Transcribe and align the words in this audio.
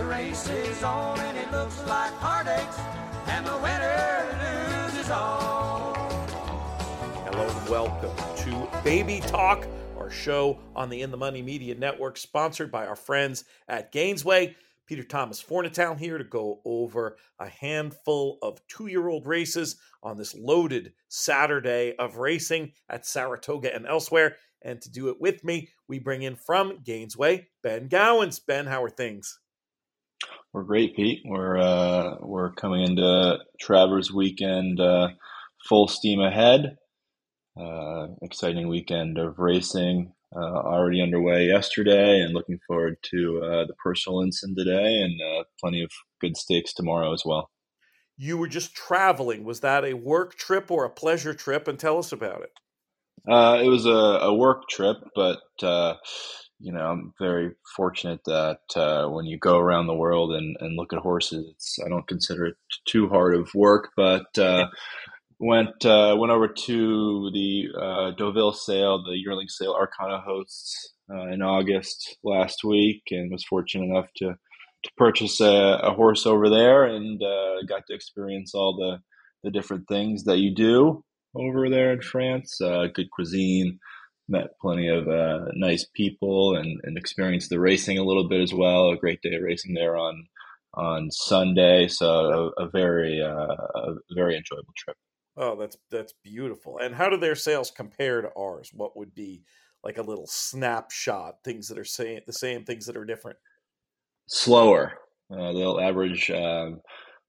The 0.00 0.06
race 0.06 0.48
is 0.48 0.82
on 0.82 1.20
and 1.20 1.36
it 1.36 1.52
looks 1.52 1.78
like 1.86 2.10
heartaches, 2.14 2.78
and 3.26 3.44
the 3.46 3.54
winner 3.58 4.86
loses 4.88 5.10
all. 5.10 5.92
Hello 7.26 7.46
and 7.46 7.68
welcome 7.68 8.16
to 8.38 8.82
Baby 8.82 9.20
Talk, 9.20 9.66
our 9.98 10.10
show 10.10 10.58
on 10.74 10.88
the 10.88 11.02
In 11.02 11.10
the 11.10 11.18
Money 11.18 11.42
Media 11.42 11.74
Network, 11.74 12.16
sponsored 12.16 12.72
by 12.72 12.86
our 12.86 12.96
friends 12.96 13.44
at 13.68 13.92
Gainesway. 13.92 14.54
Peter 14.86 15.02
Thomas 15.04 15.42
Fornatale 15.42 15.98
here 15.98 16.16
to 16.16 16.24
go 16.24 16.62
over 16.64 17.18
a 17.38 17.48
handful 17.48 18.38
of 18.40 18.66
two 18.68 18.86
year 18.86 19.06
old 19.06 19.26
races 19.26 19.76
on 20.02 20.16
this 20.16 20.34
loaded 20.34 20.94
Saturday 21.08 21.94
of 21.98 22.16
racing 22.16 22.72
at 22.88 23.04
Saratoga 23.04 23.74
and 23.74 23.86
elsewhere. 23.86 24.36
And 24.62 24.80
to 24.80 24.90
do 24.90 25.10
it 25.10 25.20
with 25.20 25.44
me, 25.44 25.68
we 25.88 25.98
bring 25.98 26.22
in 26.22 26.36
from 26.36 26.78
Gainesway, 26.78 27.48
Ben 27.62 27.88
Gowans. 27.88 28.38
Ben, 28.38 28.64
how 28.64 28.82
are 28.82 28.88
things? 28.88 29.38
We're 30.52 30.64
great, 30.64 30.96
Pete. 30.96 31.20
We're 31.24 31.58
uh, 31.58 32.16
we're 32.20 32.52
coming 32.52 32.82
into 32.82 33.38
Travers 33.60 34.12
weekend 34.12 34.80
uh, 34.80 35.08
full 35.68 35.86
steam 35.86 36.20
ahead. 36.20 36.76
Uh, 37.60 38.08
exciting 38.22 38.68
weekend 38.68 39.18
of 39.18 39.38
racing 39.38 40.12
uh, 40.34 40.38
already 40.38 41.02
underway 41.02 41.46
yesterday, 41.46 42.20
and 42.20 42.34
looking 42.34 42.58
forward 42.66 42.96
to 43.02 43.40
uh, 43.44 43.66
the 43.66 43.74
personal 43.82 44.22
ensign 44.22 44.54
today, 44.56 45.00
and 45.00 45.20
uh, 45.20 45.44
plenty 45.60 45.82
of 45.82 45.90
good 46.20 46.36
stakes 46.36 46.72
tomorrow 46.72 47.12
as 47.12 47.22
well. 47.24 47.50
You 48.16 48.36
were 48.36 48.48
just 48.48 48.74
traveling. 48.74 49.44
Was 49.44 49.60
that 49.60 49.84
a 49.84 49.94
work 49.94 50.36
trip 50.36 50.70
or 50.70 50.84
a 50.84 50.90
pleasure 50.90 51.34
trip? 51.34 51.66
And 51.68 51.78
tell 51.78 51.98
us 51.98 52.12
about 52.12 52.42
it. 52.42 52.50
Uh, 53.28 53.60
it 53.62 53.68
was 53.68 53.86
a, 53.86 53.90
a, 53.90 54.34
work 54.34 54.68
trip, 54.68 54.96
but 55.14 55.40
uh, 55.62 55.94
you 56.60 56.72
know 56.72 56.80
I'm 56.80 57.14
very 57.18 57.52
fortunate 57.76 58.20
that 58.26 58.60
uh, 58.76 59.06
when 59.08 59.26
you 59.26 59.38
go 59.38 59.58
around 59.58 59.86
the 59.86 59.94
world 59.94 60.32
and, 60.32 60.56
and 60.60 60.76
look 60.76 60.92
at 60.92 60.98
horses, 60.98 61.46
it's 61.54 61.78
I 61.84 61.88
don't 61.88 62.06
consider 62.06 62.46
it 62.46 62.56
too 62.86 63.08
hard 63.08 63.34
of 63.34 63.50
work, 63.54 63.90
but 63.96 64.36
uh, 64.38 64.66
went 65.38 65.84
uh, 65.84 66.16
went 66.18 66.32
over 66.32 66.48
to 66.48 67.30
the 67.32 67.68
uh, 67.80 68.10
Deauville 68.16 68.52
sale, 68.52 69.02
the 69.02 69.16
yearling 69.16 69.48
sale 69.48 69.74
Arqana 69.74 70.22
hosts 70.22 70.94
in 71.32 71.42
August 71.42 72.18
last 72.22 72.62
week, 72.62 73.02
and 73.10 73.32
was 73.32 73.44
fortunate 73.44 73.86
enough 73.86 74.08
to 74.16 74.34
to 74.82 74.90
purchase 74.96 75.40
a, 75.40 75.80
a 75.82 75.92
horse 75.92 76.24
over 76.24 76.48
there 76.48 76.84
and 76.84 77.20
got 77.68 77.86
to 77.86 77.94
experience 77.94 78.54
all 78.54 78.76
the 78.76 78.98
the 79.42 79.50
different 79.50 79.88
things 79.88 80.24
that 80.24 80.38
you 80.38 80.54
do 80.54 81.02
over 81.34 81.68
there 81.70 81.92
in 81.92 82.02
France. 82.02 82.60
Uh, 82.60 82.86
good 82.92 83.10
cuisine, 83.10 83.78
met 84.30 84.58
plenty 84.60 84.88
of 84.88 85.08
uh, 85.08 85.46
nice 85.54 85.84
people, 85.94 86.56
and, 86.56 86.80
and 86.84 86.96
experienced 86.96 87.50
the 87.50 87.60
racing 87.60 87.98
a 87.98 88.04
little 88.04 88.28
bit 88.28 88.40
as 88.40 88.54
well. 88.54 88.90
A 88.90 88.96
great 88.96 89.20
day 89.22 89.34
of 89.34 89.42
racing 89.42 89.74
there 89.74 89.96
on 89.96 90.26
on 90.74 91.10
Sunday, 91.10 91.88
so 91.88 92.52
a, 92.56 92.64
a 92.64 92.70
very 92.70 93.20
uh, 93.20 93.56
a 93.74 93.94
very 94.14 94.36
enjoyable 94.36 94.72
trip. 94.76 94.96
Oh, 95.36 95.56
that's 95.56 95.76
that's 95.90 96.14
beautiful. 96.22 96.78
And 96.78 96.94
how 96.94 97.08
do 97.08 97.16
their 97.16 97.34
sales 97.34 97.70
compare 97.70 98.22
to 98.22 98.30
ours? 98.38 98.70
What 98.72 98.96
would 98.96 99.14
be 99.14 99.42
like 99.82 99.98
a 99.98 100.02
little 100.02 100.26
snapshot? 100.26 101.36
Things 101.44 101.68
that 101.68 101.78
are 101.78 101.84
saying 101.84 102.20
the 102.26 102.32
same, 102.32 102.64
things 102.64 102.86
that 102.86 102.96
are 102.96 103.04
different. 103.04 103.38
Slower. 104.26 104.92
Uh, 105.32 105.52
they'll 105.52 105.80
average 105.80 106.30
um, 106.30 106.80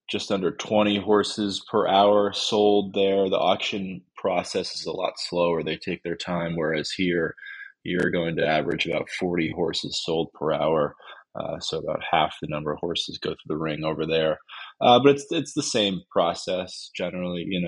just 0.09 0.31
under 0.31 0.51
20 0.51 0.99
horses 0.99 1.63
per 1.69 1.87
hour 1.87 2.33
sold 2.33 2.93
there. 2.93 3.29
The 3.29 3.37
auction 3.37 4.01
process 4.17 4.75
is 4.75 4.85
a 4.85 4.91
lot 4.91 5.13
slower. 5.17 5.63
They 5.63 5.77
take 5.77 6.03
their 6.03 6.15
time, 6.17 6.55
whereas 6.55 6.91
here 6.91 7.35
you're 7.83 8.11
going 8.11 8.35
to 8.35 8.47
average 8.47 8.85
about 8.85 9.09
40 9.09 9.53
horses 9.55 10.01
sold 10.03 10.31
per 10.33 10.51
hour. 10.51 10.95
Uh, 11.33 11.59
so 11.59 11.79
about 11.79 12.01
half 12.09 12.35
the 12.41 12.47
number 12.49 12.73
of 12.73 12.79
horses 12.79 13.17
go 13.17 13.29
through 13.29 13.37
the 13.47 13.57
ring 13.57 13.83
over 13.85 14.05
there. 14.05 14.37
Uh, 14.81 14.99
but 14.99 15.15
it's 15.15 15.25
it's 15.31 15.53
the 15.53 15.63
same 15.63 16.01
process 16.11 16.89
generally. 16.93 17.45
You 17.47 17.61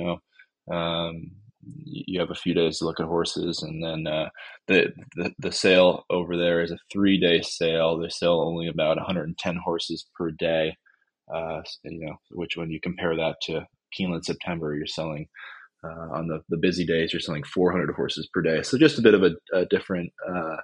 know, 0.69 0.75
um, 0.75 1.31
you 1.85 2.19
have 2.19 2.31
a 2.31 2.35
few 2.35 2.53
days 2.53 2.79
to 2.79 2.85
look 2.85 2.99
at 2.99 3.05
horses, 3.05 3.63
and 3.63 3.81
then 3.83 4.11
uh, 4.11 4.29
the, 4.67 4.91
the 5.15 5.31
the 5.39 5.51
sale 5.51 6.03
over 6.09 6.35
there 6.35 6.61
is 6.61 6.71
a 6.71 6.77
three 6.91 7.19
day 7.19 7.41
sale. 7.41 7.97
They 7.97 8.09
sell 8.09 8.41
only 8.41 8.67
about 8.67 8.97
110 8.97 9.55
horses 9.63 10.05
per 10.17 10.31
day. 10.31 10.75
Uh, 11.33 11.61
you 11.83 12.05
know, 12.05 12.15
which 12.31 12.57
when 12.57 12.69
you 12.69 12.79
compare 12.81 13.15
that 13.15 13.37
to 13.43 13.65
Keeneland 13.97 14.25
September, 14.25 14.75
you're 14.75 14.87
selling 14.87 15.27
uh, 15.83 16.13
on 16.13 16.27
the, 16.27 16.41
the 16.49 16.57
busy 16.57 16.85
days, 16.85 17.13
you're 17.13 17.19
selling 17.19 17.43
400 17.43 17.93
horses 17.95 18.27
per 18.33 18.41
day. 18.41 18.63
So 18.63 18.77
just 18.77 18.99
a 18.99 19.01
bit 19.01 19.13
of 19.13 19.23
a, 19.23 19.31
a 19.53 19.65
different 19.65 20.11
uh, 20.27 20.57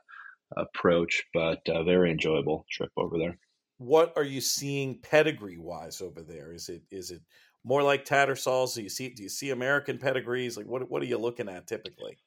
approach, 0.58 1.24
but 1.34 1.60
a 1.68 1.84
very 1.84 2.12
enjoyable 2.12 2.66
trip 2.72 2.92
over 2.98 3.18
there. 3.18 3.38
What 3.78 4.14
are 4.18 4.24
you 4.24 4.42
seeing 4.42 5.00
pedigree 5.00 5.58
wise 5.58 6.02
over 6.02 6.22
there? 6.22 6.54
Is 6.54 6.68
it 6.68 6.82
is 6.92 7.12
it 7.12 7.22
more 7.64 7.82
like 7.82 8.04
Tattersalls? 8.04 8.76
Do 8.76 8.84
you 8.84 8.90
see 8.90 9.10
do 9.10 9.24
you 9.24 9.30
see 9.30 9.52
American 9.52 9.98
pedigrees? 9.98 10.58
Like 10.58 10.66
what 10.66 10.90
what 10.92 11.02
are 11.02 11.06
you 11.06 11.18
looking 11.18 11.48
at 11.48 11.68
typically? 11.68 12.18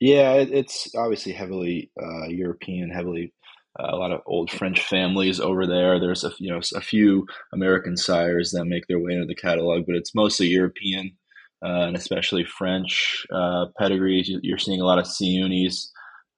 Yeah, 0.00 0.34
it's 0.34 0.94
obviously 0.96 1.32
heavily 1.32 1.90
uh, 2.00 2.26
European, 2.26 2.90
heavily 2.90 3.32
uh, 3.32 3.55
a 3.78 3.96
lot 3.96 4.12
of 4.12 4.20
old 4.26 4.50
French 4.50 4.80
families 4.82 5.40
over 5.40 5.66
there. 5.66 6.00
There's 6.00 6.24
a 6.24 6.32
you 6.38 6.50
know 6.50 6.60
a 6.74 6.80
few 6.80 7.26
American 7.52 7.96
sires 7.96 8.52
that 8.52 8.64
make 8.64 8.86
their 8.86 8.98
way 8.98 9.12
into 9.12 9.26
the 9.26 9.34
catalog, 9.34 9.86
but 9.86 9.96
it's 9.96 10.14
mostly 10.14 10.46
European 10.48 11.16
uh, 11.64 11.86
and 11.86 11.96
especially 11.96 12.44
French 12.44 13.26
uh, 13.32 13.66
pedigrees. 13.78 14.30
You're 14.42 14.58
seeing 14.58 14.80
a 14.80 14.84
lot 14.84 14.98
of 14.98 15.06
Siyounis, 15.06 15.88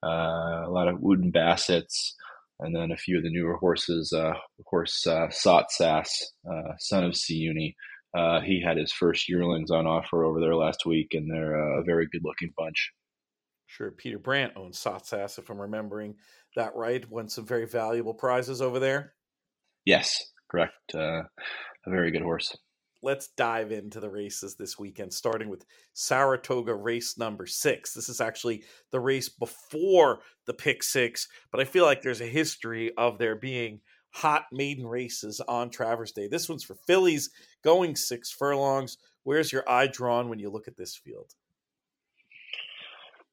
uh, 0.04 0.66
a 0.66 0.70
lot 0.70 0.88
of 0.88 1.00
Wootton 1.00 1.30
Bassetts, 1.30 2.14
and 2.60 2.74
then 2.74 2.92
a 2.92 2.96
few 2.96 3.18
of 3.18 3.24
the 3.24 3.30
newer 3.30 3.56
horses. 3.56 4.12
Uh, 4.12 4.34
of 4.58 4.64
course, 4.64 5.06
uh, 5.06 5.28
Sottsass, 5.28 6.08
uh, 6.50 6.72
son 6.78 7.04
of 7.04 7.12
Siyouni. 7.12 7.74
he 8.44 8.62
had 8.64 8.76
his 8.76 8.92
first 8.92 9.28
yearlings 9.28 9.70
on 9.70 9.86
offer 9.86 10.24
over 10.24 10.40
there 10.40 10.54
last 10.54 10.86
week, 10.86 11.08
and 11.12 11.30
they're 11.30 11.80
a 11.80 11.84
very 11.84 12.06
good 12.10 12.22
looking 12.24 12.52
bunch. 12.56 12.92
Sure, 13.68 13.90
Peter 13.90 14.18
Brant 14.18 14.54
owns 14.56 14.78
Sottsass, 14.78 15.38
if 15.38 15.50
I'm 15.50 15.60
remembering 15.60 16.16
that 16.56 16.74
right? 16.74 17.08
Won 17.10 17.28
some 17.28 17.46
very 17.46 17.66
valuable 17.66 18.14
prizes 18.14 18.62
over 18.62 18.78
there. 18.78 19.12
Yes, 19.84 20.32
correct. 20.50 20.94
Uh, 20.94 21.24
a 21.86 21.90
very 21.90 22.10
good 22.10 22.22
horse. 22.22 22.56
Let's 23.02 23.28
dive 23.28 23.70
into 23.70 24.00
the 24.00 24.08
races 24.08 24.56
this 24.56 24.78
weekend, 24.78 25.12
starting 25.12 25.50
with 25.50 25.66
Saratoga 25.92 26.74
race 26.74 27.18
number 27.18 27.44
six. 27.46 27.92
This 27.92 28.08
is 28.08 28.22
actually 28.22 28.64
the 28.90 29.00
race 29.00 29.28
before 29.28 30.20
the 30.46 30.54
pick 30.54 30.82
six, 30.82 31.28
but 31.52 31.60
I 31.60 31.64
feel 31.64 31.84
like 31.84 32.00
there's 32.00 32.22
a 32.22 32.26
history 32.26 32.90
of 32.96 33.18
there 33.18 33.36
being 33.36 33.80
hot 34.10 34.46
maiden 34.50 34.86
races 34.86 35.42
on 35.46 35.68
Travers 35.68 36.12
Day. 36.12 36.26
This 36.26 36.48
one's 36.48 36.64
for 36.64 36.74
fillies 36.86 37.28
going 37.62 37.96
six 37.96 38.32
furlongs. 38.32 38.96
Where's 39.24 39.52
your 39.52 39.68
eye 39.68 39.88
drawn 39.88 40.30
when 40.30 40.38
you 40.38 40.48
look 40.48 40.66
at 40.66 40.78
this 40.78 40.96
field? 40.96 41.34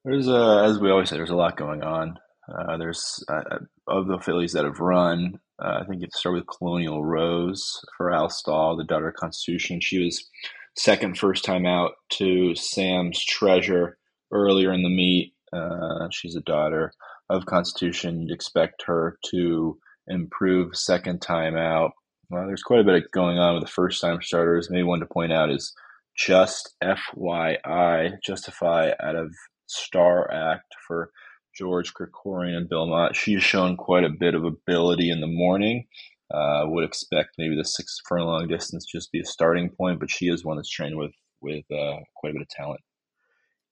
There's 0.06 0.28
a, 0.28 0.62
as 0.64 0.78
we 0.78 0.88
always 0.88 1.08
say, 1.08 1.16
there's 1.16 1.30
a 1.30 1.36
lot 1.36 1.56
going 1.56 1.82
on. 1.82 2.16
Uh, 2.48 2.76
there's 2.76 3.24
uh, 3.28 3.42
uh, 3.50 3.58
of 3.88 4.06
the 4.06 4.20
fillies 4.20 4.52
that 4.52 4.64
have 4.64 4.78
run. 4.78 5.40
Uh, 5.60 5.80
I 5.80 5.84
think 5.84 6.00
you 6.00 6.06
start 6.14 6.36
with 6.36 6.46
Colonial 6.46 7.04
Rose 7.04 7.84
for 7.96 8.12
Al 8.12 8.30
Stall, 8.30 8.76
the 8.76 8.84
daughter 8.84 9.08
of 9.08 9.16
Constitution. 9.16 9.80
She 9.80 10.04
was 10.04 10.30
second 10.76 11.18
first 11.18 11.44
time 11.44 11.66
out 11.66 11.94
to 12.10 12.54
Sam's 12.54 13.24
Treasure 13.24 13.98
earlier 14.30 14.72
in 14.72 14.84
the 14.84 14.88
meet. 14.88 15.34
Uh, 15.52 16.06
she's 16.12 16.36
a 16.36 16.40
daughter 16.42 16.92
of 17.28 17.46
Constitution. 17.46 18.22
You'd 18.22 18.34
expect 18.34 18.84
her 18.86 19.18
to 19.32 19.76
improve 20.06 20.76
second 20.76 21.20
time 21.20 21.56
out. 21.56 21.90
Well, 22.30 22.46
there's 22.46 22.62
quite 22.62 22.80
a 22.80 22.84
bit 22.84 23.10
going 23.10 23.38
on 23.38 23.54
with 23.54 23.64
the 23.64 23.72
first 23.72 24.00
time 24.00 24.22
starters. 24.22 24.70
Maybe 24.70 24.84
one 24.84 25.00
to 25.00 25.06
point 25.06 25.32
out 25.32 25.50
is 25.50 25.74
just 26.16 26.76
FYI, 26.80 28.18
Justify 28.24 28.92
out 29.00 29.16
of 29.16 29.32
Star 29.66 30.30
Act 30.30 30.74
for 30.86 31.10
George 31.54 31.94
Krikorian 31.94 32.56
and 32.56 32.68
Bill 32.68 32.86
Mott. 32.86 33.16
She's 33.16 33.42
shown 33.42 33.76
quite 33.76 34.04
a 34.04 34.10
bit 34.10 34.34
of 34.34 34.44
ability 34.44 35.10
in 35.10 35.20
the 35.20 35.26
morning. 35.26 35.86
Uh, 36.32 36.64
would 36.66 36.84
expect 36.84 37.36
maybe 37.38 37.56
the 37.56 37.64
six 37.64 38.00
furlong 38.08 38.48
distance 38.48 38.84
just 38.84 39.12
be 39.12 39.20
a 39.20 39.24
starting 39.24 39.70
point, 39.70 40.00
but 40.00 40.10
she 40.10 40.26
is 40.26 40.44
one 40.44 40.56
that's 40.56 40.68
trained 40.68 40.96
with 40.96 41.12
with 41.40 41.64
uh, 41.70 41.98
quite 42.16 42.30
a 42.30 42.32
bit 42.32 42.42
of 42.42 42.48
talent. 42.48 42.80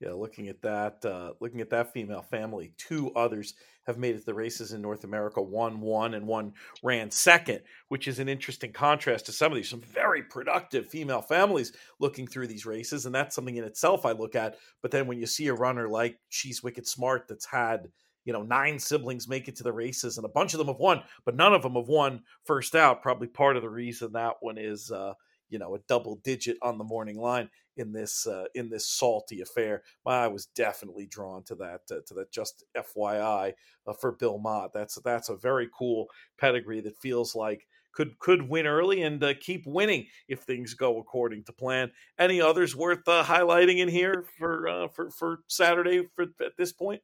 Yeah, 0.00 0.12
looking 0.12 0.48
at 0.48 0.60
that, 0.62 1.04
uh, 1.04 1.32
looking 1.40 1.60
at 1.60 1.70
that 1.70 1.92
female 1.92 2.20
family, 2.22 2.72
two 2.76 3.12
others 3.14 3.54
have 3.86 3.96
made 3.96 4.14
it 4.16 4.20
to 4.20 4.24
the 4.26 4.34
races 4.34 4.72
in 4.72 4.82
North 4.82 5.04
America. 5.04 5.40
One 5.40 5.80
won 5.80 6.14
and 6.14 6.26
one 6.26 6.52
ran 6.82 7.10
second, 7.10 7.60
which 7.88 8.08
is 8.08 8.18
an 8.18 8.28
interesting 8.28 8.72
contrast 8.72 9.26
to 9.26 9.32
some 9.32 9.52
of 9.52 9.56
these 9.56 9.68
some 9.68 9.80
very 9.80 10.22
productive 10.22 10.88
female 10.88 11.22
families 11.22 11.72
looking 12.00 12.26
through 12.26 12.48
these 12.48 12.66
races, 12.66 13.06
and 13.06 13.14
that's 13.14 13.36
something 13.36 13.56
in 13.56 13.64
itself 13.64 14.04
I 14.04 14.12
look 14.12 14.34
at. 14.34 14.56
But 14.82 14.90
then 14.90 15.06
when 15.06 15.18
you 15.18 15.26
see 15.26 15.46
a 15.46 15.54
runner 15.54 15.88
like 15.88 16.18
She's 16.28 16.62
Wicked 16.62 16.86
Smart 16.88 17.26
that's 17.28 17.46
had 17.46 17.88
you 18.24 18.32
know 18.32 18.42
nine 18.42 18.78
siblings 18.78 19.28
make 19.28 19.48
it 19.48 19.56
to 19.56 19.62
the 19.62 19.72
races 19.72 20.16
and 20.16 20.24
a 20.24 20.30
bunch 20.30 20.54
of 20.54 20.58
them 20.58 20.68
have 20.68 20.78
won 20.78 21.02
but 21.26 21.36
none 21.36 21.52
of 21.52 21.62
them 21.62 21.74
have 21.74 21.88
won 21.88 22.22
first 22.46 22.74
out 22.74 23.02
probably 23.02 23.28
part 23.28 23.54
of 23.54 23.62
the 23.62 23.68
reason 23.68 24.12
that 24.12 24.36
one 24.40 24.56
is 24.56 24.90
uh 24.90 25.12
you 25.48 25.58
know 25.58 25.74
a 25.74 25.80
double 25.88 26.16
digit 26.24 26.56
on 26.62 26.78
the 26.78 26.84
morning 26.84 27.18
line 27.18 27.48
in 27.76 27.92
this 27.92 28.26
uh, 28.26 28.44
in 28.54 28.68
this 28.68 28.86
salty 28.88 29.40
affair. 29.40 29.82
My 30.04 30.24
eye 30.24 30.28
was 30.28 30.46
definitely 30.46 31.06
drawn 31.06 31.42
to 31.44 31.54
that 31.56 31.82
uh, 31.90 32.00
to 32.06 32.14
that. 32.14 32.32
Just 32.32 32.64
FYI 32.76 33.52
uh, 33.86 33.92
for 33.92 34.12
Bill 34.12 34.38
Mott, 34.38 34.72
that's 34.72 34.98
that's 35.04 35.28
a 35.28 35.36
very 35.36 35.68
cool 35.76 36.06
pedigree 36.38 36.80
that 36.80 36.98
feels 36.98 37.34
like 37.34 37.66
could 37.94 38.18
could 38.18 38.48
win 38.48 38.66
early 38.66 39.02
and 39.02 39.22
uh, 39.22 39.34
keep 39.40 39.66
winning 39.66 40.06
if 40.28 40.40
things 40.40 40.74
go 40.74 40.98
according 40.98 41.44
to 41.44 41.52
plan. 41.52 41.90
Any 42.18 42.40
others 42.40 42.76
worth 42.76 43.06
uh, 43.08 43.24
highlighting 43.24 43.78
in 43.78 43.88
here 43.88 44.24
for 44.38 44.68
uh, 44.68 44.88
for 44.88 45.10
for 45.10 45.40
Saturday 45.48 46.06
for 46.14 46.24
at 46.44 46.56
this 46.58 46.72
point? 46.72 47.02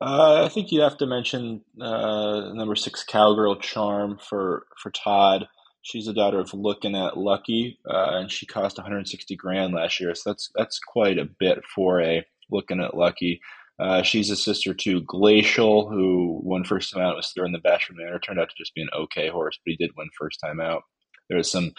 Uh, 0.00 0.44
I 0.44 0.48
think 0.48 0.72
you 0.72 0.82
have 0.82 0.98
to 0.98 1.06
mention 1.06 1.62
uh, 1.80 2.52
number 2.52 2.76
six 2.76 3.02
cowgirl 3.02 3.56
charm 3.56 4.18
for 4.18 4.66
for 4.76 4.90
Todd. 4.90 5.48
She's 5.86 6.06
the 6.06 6.12
daughter 6.12 6.40
of 6.40 6.50
Lookin 6.50 6.96
At 6.96 7.16
Lucky, 7.16 7.78
uh, 7.88 8.08
and 8.14 8.28
she 8.28 8.44
cost 8.44 8.76
160 8.76 9.36
grand 9.36 9.72
last 9.72 10.00
year. 10.00 10.16
So 10.16 10.30
that's 10.30 10.50
that's 10.56 10.80
quite 10.80 11.16
a 11.16 11.28
bit 11.38 11.62
for 11.72 12.02
a 12.02 12.26
Lookin 12.52 12.84
At 12.84 12.96
Lucky. 12.96 13.40
Uh, 13.78 14.02
she's 14.02 14.28
a 14.28 14.34
sister 14.34 14.74
to 14.74 15.02
Glacial, 15.02 15.88
who 15.88 16.40
won 16.42 16.64
first 16.64 16.92
time 16.92 17.04
out 17.04 17.14
was 17.14 17.30
third 17.30 17.46
in 17.46 17.52
the 17.52 17.60
Bashford 17.60 17.94
Manor. 17.98 18.18
Turned 18.18 18.40
out 18.40 18.48
to 18.48 18.54
just 18.58 18.74
be 18.74 18.82
an 18.82 18.88
okay 18.98 19.28
horse, 19.28 19.60
but 19.64 19.70
he 19.70 19.76
did 19.76 19.92
win 19.96 20.08
first 20.18 20.40
time 20.44 20.58
out. 20.58 20.82
There's 21.30 21.48
some, 21.48 21.70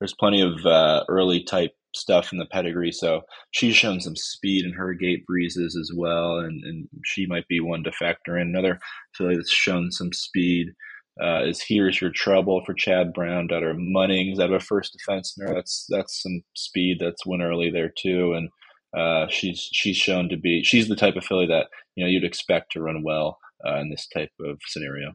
there's 0.00 0.14
plenty 0.18 0.40
of 0.40 0.66
uh, 0.66 1.04
early 1.08 1.44
type 1.44 1.70
stuff 1.94 2.32
in 2.32 2.38
the 2.38 2.46
pedigree. 2.46 2.90
So 2.90 3.22
she's 3.52 3.76
shown 3.76 4.00
some 4.00 4.16
speed 4.16 4.64
in 4.64 4.72
her 4.72 4.92
gate 4.92 5.24
breezes 5.24 5.76
as 5.76 5.92
well, 5.96 6.40
and, 6.40 6.64
and 6.64 6.88
she 7.04 7.26
might 7.26 7.46
be 7.46 7.60
one 7.60 7.84
to 7.84 7.92
factor 7.92 8.36
in. 8.36 8.48
Another 8.48 8.80
filly 9.16 9.36
that's 9.36 9.52
shown 9.52 9.92
some 9.92 10.12
speed 10.12 10.72
uh, 11.20 11.44
is 11.44 11.62
Here's 11.62 12.00
Your 12.00 12.10
Trouble 12.10 12.62
for 12.64 12.74
Chad 12.74 13.12
Brown, 13.12 13.46
daughter 13.46 13.70
of 13.70 13.76
Munnings 13.76 14.38
out 14.38 14.50
of 14.50 14.52
a 14.52 14.60
first 14.60 14.96
defense 14.96 15.34
mare. 15.36 15.54
That's 15.54 15.86
that's 15.88 16.22
some 16.22 16.42
speed 16.54 16.98
that's 17.00 17.26
went 17.26 17.42
early 17.42 17.70
there 17.70 17.92
too, 17.96 18.34
and 18.34 18.48
uh, 18.96 19.28
she's 19.28 19.68
she's 19.72 19.96
shown 19.96 20.28
to 20.28 20.36
be 20.36 20.62
she's 20.64 20.88
the 20.88 20.96
type 20.96 21.16
of 21.16 21.24
filly 21.24 21.46
that 21.46 21.66
you 21.94 22.04
know 22.04 22.10
you'd 22.10 22.24
expect 22.24 22.72
to 22.72 22.82
run 22.82 23.02
well 23.02 23.38
uh, 23.66 23.76
in 23.76 23.90
this 23.90 24.06
type 24.08 24.30
of 24.40 24.58
scenario. 24.66 25.12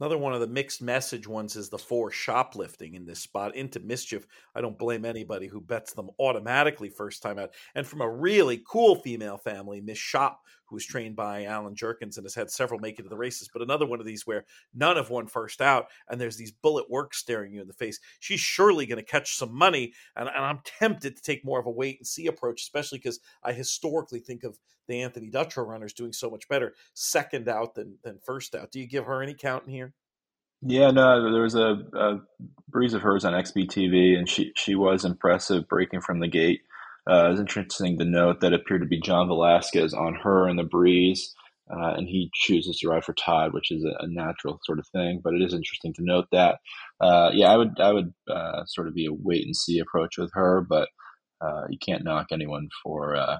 Another 0.00 0.16
one 0.16 0.32
of 0.32 0.40
the 0.40 0.46
mixed 0.46 0.80
message 0.80 1.26
ones 1.26 1.56
is 1.56 1.68
the 1.68 1.76
four 1.76 2.10
shoplifting 2.10 2.94
in 2.94 3.04
this 3.04 3.20
spot 3.20 3.54
into 3.54 3.80
mischief. 3.80 4.26
I 4.54 4.62
don't 4.62 4.78
blame 4.78 5.04
anybody 5.04 5.46
who 5.46 5.60
bets 5.60 5.92
them 5.92 6.08
automatically 6.18 6.88
first 6.88 7.22
time 7.22 7.38
out. 7.38 7.50
And 7.74 7.86
from 7.86 8.00
a 8.00 8.08
really 8.08 8.62
cool 8.66 8.96
female 8.96 9.36
family, 9.36 9.82
Miss 9.82 9.98
Shop, 9.98 10.40
who 10.70 10.76
was 10.76 10.86
trained 10.86 11.16
by 11.16 11.44
Allen 11.44 11.74
Jerkens 11.74 12.16
and 12.16 12.24
has 12.24 12.34
had 12.34 12.50
several 12.50 12.80
make 12.80 12.98
it 12.98 13.02
to 13.02 13.08
the 13.08 13.16
races. 13.16 13.50
But 13.52 13.62
another 13.62 13.86
one 13.86 14.00
of 14.00 14.06
these 14.06 14.26
where 14.26 14.44
none 14.72 14.96
have 14.96 15.10
won 15.10 15.26
first 15.26 15.60
out, 15.60 15.86
and 16.08 16.20
there's 16.20 16.36
these 16.36 16.52
bullet 16.52 16.88
works 16.88 17.18
staring 17.18 17.52
you 17.52 17.60
in 17.60 17.66
the 17.66 17.74
face. 17.74 17.98
She's 18.20 18.40
surely 18.40 18.86
going 18.86 18.98
to 18.98 19.04
catch 19.04 19.36
some 19.36 19.52
money, 19.52 19.92
and, 20.16 20.28
and 20.28 20.44
I'm 20.44 20.60
tempted 20.64 21.16
to 21.16 21.22
take 21.22 21.44
more 21.44 21.58
of 21.58 21.66
a 21.66 21.70
wait 21.70 21.98
and 21.98 22.06
see 22.06 22.28
approach, 22.28 22.62
especially 22.62 22.98
because 22.98 23.18
I 23.42 23.52
historically 23.52 24.20
think 24.20 24.44
of 24.44 24.58
the 24.86 25.02
Anthony 25.02 25.30
Dutrow 25.30 25.66
runners 25.66 25.92
doing 25.92 26.12
so 26.12 26.30
much 26.30 26.48
better 26.48 26.74
second 26.94 27.48
out 27.48 27.74
than 27.74 27.98
than 28.02 28.18
first 28.24 28.54
out. 28.54 28.70
Do 28.70 28.80
you 28.80 28.86
give 28.86 29.06
her 29.06 29.22
any 29.22 29.34
count 29.34 29.66
in 29.66 29.72
here? 29.72 29.92
Yeah, 30.62 30.90
no, 30.90 31.32
there 31.32 31.42
was 31.42 31.54
a, 31.54 31.78
a 31.94 32.20
breeze 32.68 32.92
of 32.92 33.00
hers 33.00 33.24
on 33.24 33.32
XBTV, 33.32 34.18
and 34.18 34.28
she 34.28 34.52
she 34.56 34.74
was 34.74 35.04
impressive 35.04 35.68
breaking 35.68 36.02
from 36.02 36.20
the 36.20 36.28
gate. 36.28 36.60
Uh, 37.10 37.26
it 37.26 37.30
was 37.30 37.40
interesting 37.40 37.98
to 37.98 38.04
note 38.04 38.40
that 38.40 38.52
appeared 38.52 38.82
to 38.82 38.86
be 38.86 39.00
John 39.00 39.26
Velazquez 39.26 39.92
on 39.92 40.14
her 40.14 40.48
in 40.48 40.56
the 40.56 40.62
breeze, 40.62 41.34
uh, 41.68 41.94
and 41.96 42.06
he 42.06 42.30
chooses 42.34 42.78
to 42.78 42.88
ride 42.88 43.04
for 43.04 43.14
Todd, 43.14 43.52
which 43.52 43.72
is 43.72 43.84
a, 43.84 44.04
a, 44.04 44.06
natural 44.06 44.60
sort 44.64 44.78
of 44.78 44.86
thing. 44.88 45.20
But 45.22 45.34
it 45.34 45.42
is 45.42 45.52
interesting 45.52 45.92
to 45.94 46.04
note 46.04 46.26
that. 46.30 46.58
Uh, 47.00 47.30
yeah, 47.32 47.48
I 47.52 47.56
would 47.56 47.80
I 47.80 47.92
would 47.92 48.14
uh, 48.28 48.64
sort 48.66 48.86
of 48.86 48.94
be 48.94 49.06
a 49.06 49.12
wait 49.12 49.44
and 49.44 49.56
see 49.56 49.80
approach 49.80 50.18
with 50.18 50.30
her, 50.34 50.64
but 50.68 50.88
uh, 51.40 51.64
you 51.68 51.78
can't 51.78 52.04
knock 52.04 52.28
anyone 52.30 52.68
for 52.82 53.16
uh, 53.16 53.38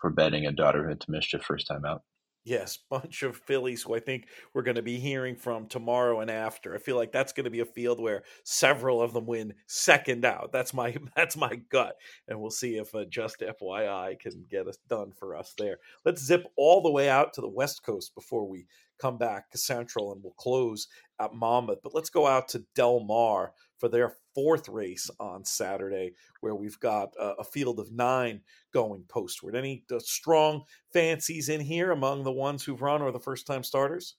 for 0.00 0.10
betting 0.10 0.46
a 0.46 0.52
daughter 0.52 0.90
into 0.90 1.10
mischief 1.10 1.42
first 1.42 1.68
time 1.68 1.84
out. 1.84 2.02
Yes, 2.42 2.78
bunch 2.88 3.22
of 3.22 3.36
fillies 3.36 3.82
who 3.82 3.94
I 3.94 4.00
think 4.00 4.26
we're 4.54 4.62
going 4.62 4.76
to 4.76 4.82
be 4.82 4.98
hearing 4.98 5.36
from 5.36 5.66
tomorrow 5.66 6.20
and 6.20 6.30
after. 6.30 6.74
I 6.74 6.78
feel 6.78 6.96
like 6.96 7.12
that's 7.12 7.34
going 7.34 7.44
to 7.44 7.50
be 7.50 7.60
a 7.60 7.66
field 7.66 8.00
where 8.00 8.22
several 8.44 9.02
of 9.02 9.12
them 9.12 9.26
win 9.26 9.52
second 9.66 10.24
out. 10.24 10.50
That's 10.50 10.72
my 10.72 10.96
that's 11.16 11.36
my 11.36 11.56
gut, 11.70 11.96
and 12.28 12.40
we'll 12.40 12.50
see 12.50 12.76
if 12.76 12.94
uh, 12.94 13.04
just 13.10 13.40
FYI 13.40 14.18
can 14.18 14.46
get 14.50 14.68
us 14.68 14.78
done 14.88 15.12
for 15.12 15.36
us 15.36 15.52
there. 15.58 15.78
Let's 16.06 16.24
zip 16.24 16.46
all 16.56 16.82
the 16.82 16.90
way 16.90 17.10
out 17.10 17.34
to 17.34 17.42
the 17.42 17.48
west 17.48 17.82
coast 17.82 18.14
before 18.14 18.48
we 18.48 18.66
come 18.98 19.18
back 19.18 19.50
to 19.50 19.58
Central, 19.58 20.12
and 20.12 20.22
we'll 20.22 20.32
close 20.32 20.88
at 21.20 21.34
Monmouth. 21.34 21.80
But 21.82 21.94
let's 21.94 22.10
go 22.10 22.26
out 22.26 22.48
to 22.48 22.64
Del 22.74 23.00
Mar 23.00 23.52
for 23.80 23.88
their 23.88 24.14
fourth 24.34 24.68
race 24.68 25.10
on 25.18 25.44
Saturday, 25.44 26.12
where 26.40 26.54
we've 26.54 26.78
got 26.78 27.14
a, 27.18 27.40
a 27.40 27.44
field 27.44 27.80
of 27.80 27.90
nine 27.90 28.42
going 28.72 29.04
postward. 29.08 29.56
Any 29.56 29.84
uh, 29.92 29.98
strong 29.98 30.64
fancies 30.92 31.48
in 31.48 31.60
here 31.60 31.90
among 31.90 32.22
the 32.22 32.32
ones 32.32 32.62
who've 32.62 32.82
run 32.82 33.02
or 33.02 33.10
the 33.10 33.18
first 33.18 33.46
time 33.46 33.64
starters? 33.64 34.16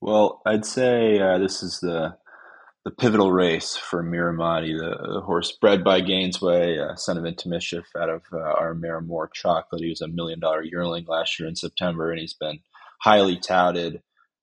Well, 0.00 0.42
I'd 0.46 0.66
say 0.66 1.18
uh, 1.18 1.38
this 1.38 1.62
is 1.62 1.80
the 1.80 2.16
the 2.84 2.90
pivotal 2.90 3.30
race 3.30 3.76
for 3.76 4.02
Mirahmadi, 4.02 4.76
the, 4.76 5.12
the 5.14 5.20
horse 5.20 5.52
bred 5.52 5.84
by 5.84 6.00
Gainesway, 6.00 6.80
uh, 6.80 6.96
son 6.96 7.16
of 7.16 7.24
Into 7.24 7.48
Mischief, 7.48 7.84
out 7.96 8.08
of 8.08 8.22
uh, 8.32 8.38
our 8.38 8.74
mare 8.74 9.00
More 9.00 9.30
Chocolate. 9.32 9.82
He 9.82 9.88
was 9.88 10.00
a 10.00 10.08
million 10.08 10.40
dollar 10.40 10.64
yearling 10.64 11.04
last 11.06 11.38
year 11.38 11.48
in 11.48 11.54
September, 11.54 12.10
and 12.10 12.18
he's 12.18 12.34
been 12.34 12.58
highly 13.00 13.38
touted 13.38 14.02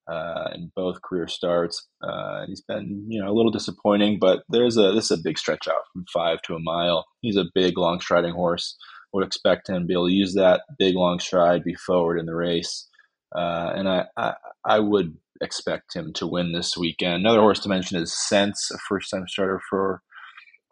uh, 0.10 0.50
in 0.56 0.72
both 0.76 1.02
career 1.02 1.28
starts. 1.28 1.88
Uh, 2.02 2.46
he's 2.48 2.62
been, 2.62 3.06
you 3.10 3.22
know, 3.22 3.30
a 3.30 3.36
little 3.36 3.52
disappointing, 3.52 4.18
but 4.20 4.44
there's 4.50 4.78
a 4.78 4.92
this 4.92 5.12
is 5.12 5.20
a 5.20 5.24
big 5.24 5.38
stretch 5.38 5.68
out 5.68 5.84
from 5.94 6.06
five 6.12 6.42
to 6.44 6.56
a 6.56 6.60
mile. 6.60 7.06
He's 7.22 7.38
a 7.38 7.46
big, 7.54 7.78
long 7.78 8.00
striding 8.00 8.34
horse. 8.34 8.76
Would 9.14 9.26
expect 9.26 9.70
him 9.70 9.82
to 9.82 9.86
be 9.86 9.94
able 9.94 10.08
to 10.08 10.14
use 10.14 10.36
that 10.36 10.62
big, 10.78 10.96
long 10.96 11.20
stride, 11.20 11.64
be 11.64 11.76
forward 11.76 12.20
in 12.20 12.28
the 12.28 12.36
race, 12.36 12.88
uh, 13.36 13.72
and 13.76 13.90
I, 13.90 14.06
I, 14.16 14.34
I 14.64 14.80
would 14.80 15.18
expect 15.42 15.96
him 15.96 16.14
to 16.14 16.28
win 16.28 16.52
this 16.52 16.78
weekend. 16.78 17.16
Another 17.16 17.40
horse 17.40 17.60
to 17.62 17.70
mention 17.70 17.98
is 17.98 18.16
Sense, 18.16 18.70
a 18.72 18.78
first 18.88 19.10
time 19.10 19.28
starter 19.28 19.60
for 19.70 20.02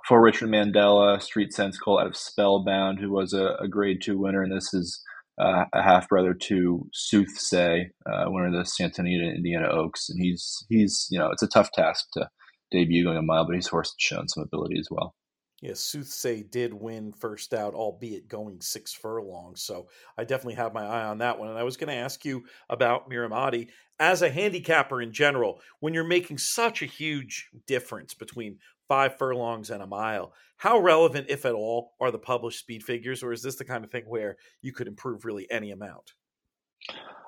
for 0.08 0.22
Richard 0.22 0.50
Mandella, 0.50 1.22
Street 1.22 1.52
Sense 1.52 1.78
Cole 1.78 2.00
out 2.00 2.08
of 2.08 2.16
Spellbound, 2.16 3.00
who 3.00 3.12
was 3.12 3.34
a, 3.34 3.56
a 3.60 3.68
Grade 3.68 4.02
Two 4.02 4.18
winner, 4.20 4.44
and 4.44 4.56
this 4.56 4.74
is 4.74 5.02
uh, 5.38 5.66
a 5.74 5.82
half 5.82 6.10
brother 6.10 6.34
to 6.34 6.88
Soothsay, 6.94 7.86
uh, 8.06 8.26
one 8.26 8.46
of 8.46 8.54
the 8.54 8.66
Santa 8.66 9.02
Anita 9.02 9.26
Indiana 9.26 9.68
Oaks, 9.70 10.10
and 10.10 10.20
he's 10.22 10.66
he's 10.70 11.08
you 11.10 11.20
know 11.20 11.30
it's 11.32 11.44
a 11.44 11.48
tough 11.48 11.72
task 11.72 12.08
to 12.14 12.30
debut 12.72 13.04
going 13.04 13.18
a 13.18 13.22
mile, 13.22 13.46
but 13.46 13.56
he's 13.56 13.68
horse 13.68 13.90
has 13.90 13.96
shown 13.98 14.28
some 14.28 14.44
ability 14.44 14.80
as 14.80 14.88
well. 14.90 15.16
Yes, 15.62 15.80
Soothsay 15.80 16.50
did 16.50 16.72
win 16.72 17.14
first 17.14 17.54
out, 17.54 17.74
albeit 17.74 18.28
going 18.28 18.62
six 18.62 18.94
furlongs. 18.94 19.64
So 19.64 19.88
I 20.16 20.24
definitely 20.24 20.56
have 20.56 20.74
my 20.74 20.86
eye 20.86 21.06
on 21.06 21.18
that 21.18 21.40
one. 21.40 21.50
And 21.50 21.58
I 21.58 21.64
was 21.64 21.78
going 21.78 21.88
to 21.88 21.96
ask 21.96 22.24
you 22.24 22.44
about 22.70 23.10
Mirahmadi 23.10 23.70
as 24.00 24.22
a 24.22 24.30
handicapper 24.30 25.02
in 25.02 25.12
general. 25.12 25.60
When 25.80 25.96
you're 25.96 26.04
making 26.04 26.38
such 26.38 26.84
a 26.84 26.88
huge 26.88 27.50
difference 27.66 28.14
between 28.14 28.60
five 28.88 29.18
furlongs 29.18 29.70
and 29.70 29.82
a 29.82 29.88
mile. 29.88 30.34
How 30.58 30.80
relevant, 30.80 31.28
if 31.30 31.46
at 31.46 31.54
all, 31.54 31.94
are 32.00 32.12
the 32.12 32.20
published 32.20 32.60
speed 32.60 32.84
figures, 32.84 33.24
or 33.24 33.32
is 33.32 33.44
this 33.44 33.56
the 33.56 33.66
kind 33.66 33.84
of 33.84 33.92
thing 33.92 34.06
where 34.08 34.38
you 34.62 34.74
could 34.74 34.88
improve 34.88 35.26
really 35.26 35.50
any 35.52 35.72
amount? 35.72 36.14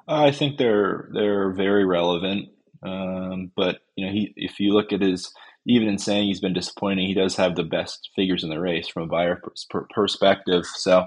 I 0.07 0.31
think 0.31 0.57
they're 0.57 1.09
they're 1.13 1.51
very 1.51 1.85
relevant, 1.85 2.49
um, 2.81 3.51
but 3.55 3.79
you 3.95 4.05
know, 4.05 4.11
he 4.11 4.33
if 4.35 4.59
you 4.59 4.73
look 4.73 4.91
at 4.91 5.01
his 5.01 5.31
even 5.67 5.87
in 5.87 5.99
saying 5.99 6.27
he's 6.27 6.39
been 6.39 6.53
disappointing, 6.53 7.05
he 7.05 7.13
does 7.13 7.35
have 7.35 7.55
the 7.55 7.63
best 7.63 8.09
figures 8.15 8.43
in 8.43 8.49
the 8.49 8.59
race 8.59 8.87
from 8.87 9.03
a 9.03 9.07
buyer 9.07 9.39
perspective. 9.91 10.65
So 10.65 11.05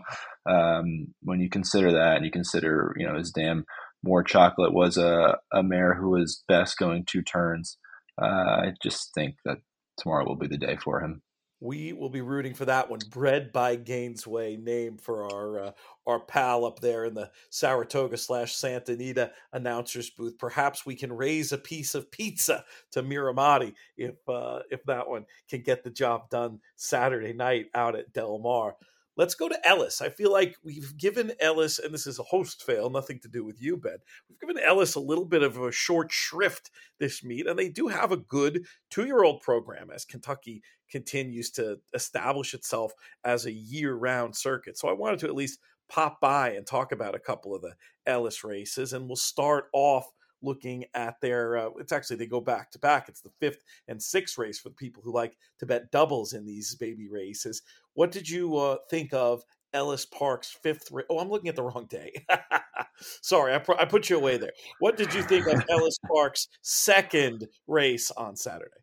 um, 0.49 1.09
when 1.23 1.41
you 1.41 1.49
consider 1.49 1.93
that, 1.93 2.17
and 2.17 2.25
you 2.25 2.31
consider 2.31 2.95
you 2.97 3.07
know 3.07 3.19
his 3.19 3.33
dam 3.33 3.65
more 4.05 4.23
chocolate 4.23 4.73
was 4.73 4.97
a, 4.97 5.39
a 5.53 5.63
mare 5.63 5.95
who 5.95 6.11
was 6.11 6.43
best 6.49 6.79
going 6.79 7.05
two 7.05 7.23
turns. 7.23 7.79
Uh, 8.21 8.27
I 8.27 8.75
just 8.83 9.15
think 9.15 9.37
that 9.45 9.59
tomorrow 10.03 10.27
will 10.27 10.37
be 10.37 10.49
the 10.49 10.59
day 10.59 10.77
for 10.77 11.01
him. 11.01 11.23
We 11.61 11.93
will 11.93 12.11
be 12.11 12.23
rooting 12.23 12.55
for 12.55 12.65
that 12.65 12.91
one. 12.91 12.99
Bred 13.09 13.53
by 13.53 13.77
Gainesway, 13.77 14.61
name 14.61 14.99
for 14.99 15.33
our 15.33 15.67
uh, 15.67 15.71
our 16.09 16.19
pal 16.19 16.65
up 16.65 16.81
there 16.81 17.05
in 17.05 17.15
the 17.15 17.31
Saratoga 17.51 18.17
slash 18.17 18.57
Santa 18.57 18.95
Anita 18.95 19.31
announcers 19.53 20.11
booth. 20.11 20.37
Perhaps 20.39 20.85
we 20.85 20.97
can 20.97 21.13
raise 21.13 21.53
a 21.53 21.59
piece 21.59 21.95
of 21.95 22.11
pizza 22.11 22.65
to 22.91 23.05
Mirahmadi 23.05 23.75
if 23.97 24.17
uh, 24.29 24.63
if 24.73 24.83
that 24.87 25.09
one 25.09 25.25
can 25.49 25.63
get 25.63 25.85
the 25.85 25.91
job 25.91 26.29
done 26.31 26.59
Saturday 26.75 27.33
night 27.33 27.67
out 27.77 27.95
at 27.95 28.13
Del 28.13 28.41
Mar. 28.41 28.75
Let's 29.15 29.35
go 29.35 29.49
to 29.49 29.69
Ellis. 29.69 30.01
I 30.01 30.09
feel 30.09 30.33
like 30.33 30.57
we've 30.65 30.97
given 30.97 31.33
Ellis, 31.39 31.79
and 31.79 31.93
this 31.93 32.07
is 32.07 32.19
a 32.19 32.23
host 32.23 32.63
fail, 32.63 32.89
nothing 32.89 33.21
to 33.21 33.29
do 33.29 33.45
with 33.45 33.61
you, 33.61 33.77
Ben. 33.77 33.99
We've 34.29 34.41
given 34.41 34.59
Ellis 34.59 34.95
a 34.95 35.01
little 35.01 35.27
bit 35.27 35.43
of 35.43 35.59
a 35.59 35.71
short 35.71 36.11
shrift 36.11 36.71
this 36.99 37.23
meet, 37.23 37.47
and 37.47 37.59
they 37.59 37.69
do 37.69 37.89
have 37.89 38.11
a 38.11 38.17
good 38.17 38.67
two 38.89 39.05
year 39.05 39.23
old 39.23 39.43
program 39.43 39.91
as 39.95 40.07
Kentucky 40.07 40.63
continues 40.91 41.51
to 41.53 41.79
establish 41.95 42.55
itself 42.55 42.93
as 43.23 43.45
a 43.45 43.53
year 43.53 43.95
round 43.95 44.35
circuit. 44.35 44.79
So 44.79 44.89
I 44.89 44.93
wanted 44.93 45.21
to 45.21 45.27
at 45.27 45.35
least 45.35 45.61
pop 45.91 46.19
by 46.21 46.53
and 46.53 46.67
talk 46.67 46.91
about 46.91 47.15
a 47.15 47.21
couple 47.21 47.55
of 47.55 47.61
the 47.61 47.75
Ellis 48.07 48.45
races, 48.45 48.95
and 48.95 49.07
we'll 49.07 49.17
start 49.17 49.67
off 49.75 50.07
looking 50.43 50.85
at 50.95 51.21
their 51.21 51.57
uh, 51.57 51.71
it's 51.79 51.93
actually 51.93 52.17
they 52.17 52.27
go 52.27 52.41
back 52.41 52.71
to 52.71 52.79
back 52.79 53.09
it's 53.09 53.21
the 53.21 53.31
fifth 53.41 53.63
and 53.89 54.03
sixth 54.03 54.39
race 54.39 54.59
for 54.59 54.69
the 54.69 54.75
people 54.75 55.03
who 55.03 55.13
like 55.13 55.37
to 55.59 55.67
bet 55.67 55.91
doubles 55.91 56.33
in 56.33 56.45
these 56.45 56.75
baby 56.75 57.09
races. 57.09 57.63
What 57.95 58.11
did 58.11 58.29
you 58.29 58.57
uh, 58.57 58.77
think 58.91 59.13
of 59.13 59.43
ellis 59.75 60.05
park's 60.05 60.51
fifth 60.51 60.91
ra- 60.91 61.03
oh 61.09 61.19
i'm 61.19 61.31
looking 61.31 61.49
at 61.49 61.57
the 61.57 61.63
wrong 61.63 61.87
day. 61.89 62.13
Sorry 63.23 63.55
I, 63.55 63.59
pr- 63.59 63.79
I 63.79 63.87
put 63.87 64.11
you 64.11 64.17
away 64.17 64.37
there. 64.37 64.53
What 64.81 64.97
did 64.97 65.15
you 65.15 65.23
think 65.23 65.47
of 65.47 65.65
ellis 65.71 65.99
park's 66.07 66.49
second 66.61 67.49
race 67.67 68.11
on 68.11 68.37
saturday 68.37 68.82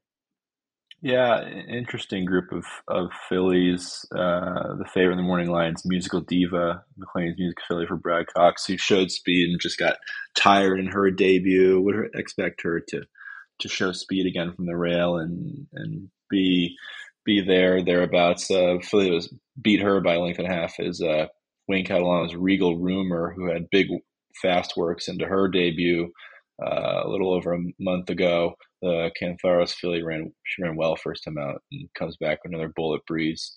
Yeah, 1.01 1.47
interesting 1.47 2.25
group 2.25 2.51
of 2.51 2.65
of 2.89 3.09
fillies. 3.29 4.05
Uh, 4.13 4.75
the 4.75 4.89
favorite 4.93 5.13
in 5.13 5.17
the 5.17 5.23
morning 5.23 5.49
lines, 5.49 5.83
musical 5.85 6.19
diva, 6.19 6.83
McLean's 6.97 7.37
music 7.37 7.57
filly 7.67 7.85
for 7.85 7.95
Brad 7.95 8.25
Cox, 8.27 8.65
who 8.65 8.77
showed 8.77 9.09
speed 9.09 9.49
and 9.49 9.61
just 9.61 9.77
got 9.79 9.97
tired 10.35 10.77
in 10.79 10.87
her 10.87 11.09
debut. 11.09 11.79
Would 11.79 12.09
expect 12.15 12.63
her 12.63 12.81
to 12.89 13.03
to 13.59 13.69
show 13.69 13.93
speed 13.93 14.25
again 14.25 14.53
from 14.53 14.65
the 14.65 14.75
rail 14.75 15.17
and 15.17 15.67
and 15.73 16.09
be 16.29 16.75
be 17.25 17.41
there 17.41 17.81
thereabouts. 17.81 18.51
Uh, 18.51 18.77
filly 18.81 19.09
was 19.09 19.33
beat 19.61 19.81
her 19.81 20.01
by 20.01 20.15
a 20.15 20.19
length 20.19 20.39
and 20.39 20.49
a 20.49 20.53
half 20.53 20.75
is 20.79 21.01
uh, 21.01 21.27
Wayne 21.69 21.85
Catalano's 21.85 22.35
Regal 22.35 22.77
Rumor, 22.77 23.33
who 23.37 23.49
had 23.49 23.69
big 23.71 23.87
fast 24.41 24.73
works 24.75 25.07
into 25.07 25.25
her 25.25 25.47
debut 25.47 26.11
uh, 26.61 27.03
a 27.05 27.09
little 27.09 27.33
over 27.33 27.53
a 27.53 27.63
month 27.79 28.09
ago. 28.09 28.55
The 28.81 29.11
Kantharos 29.21 29.73
filly 29.73 30.03
ran 30.03 30.31
she 30.45 30.63
ran 30.63 30.75
well 30.75 30.95
first 30.95 31.23
time 31.23 31.37
out 31.37 31.61
and 31.71 31.89
comes 31.97 32.17
back 32.17 32.43
with 32.43 32.53
another 32.53 32.71
bullet 32.75 33.05
breeze. 33.05 33.53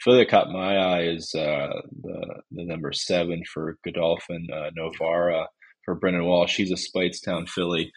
Filly 0.00 0.18
that 0.18 0.30
caught 0.30 0.50
my 0.50 0.76
eye 0.76 1.02
is 1.02 1.34
uh, 1.34 1.80
the 2.02 2.42
the 2.50 2.64
number 2.64 2.92
seven 2.92 3.42
for 3.52 3.78
Godolphin 3.84 4.48
uh, 4.52 4.70
Novara 4.74 5.48
for 5.84 5.94
Brendan 5.94 6.24
Walsh. 6.24 6.52
She's 6.52 6.70
a 6.70 6.74
Speightstown 6.74 7.48
filly 7.48 7.92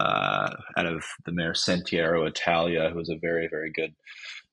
uh, 0.00 0.50
out 0.76 0.86
of 0.86 1.04
the 1.26 1.32
mare 1.32 1.52
Sentiero 1.52 2.26
Italia, 2.26 2.90
who 2.90 3.00
is 3.00 3.10
a 3.10 3.18
very 3.20 3.48
very 3.50 3.70
good 3.70 3.94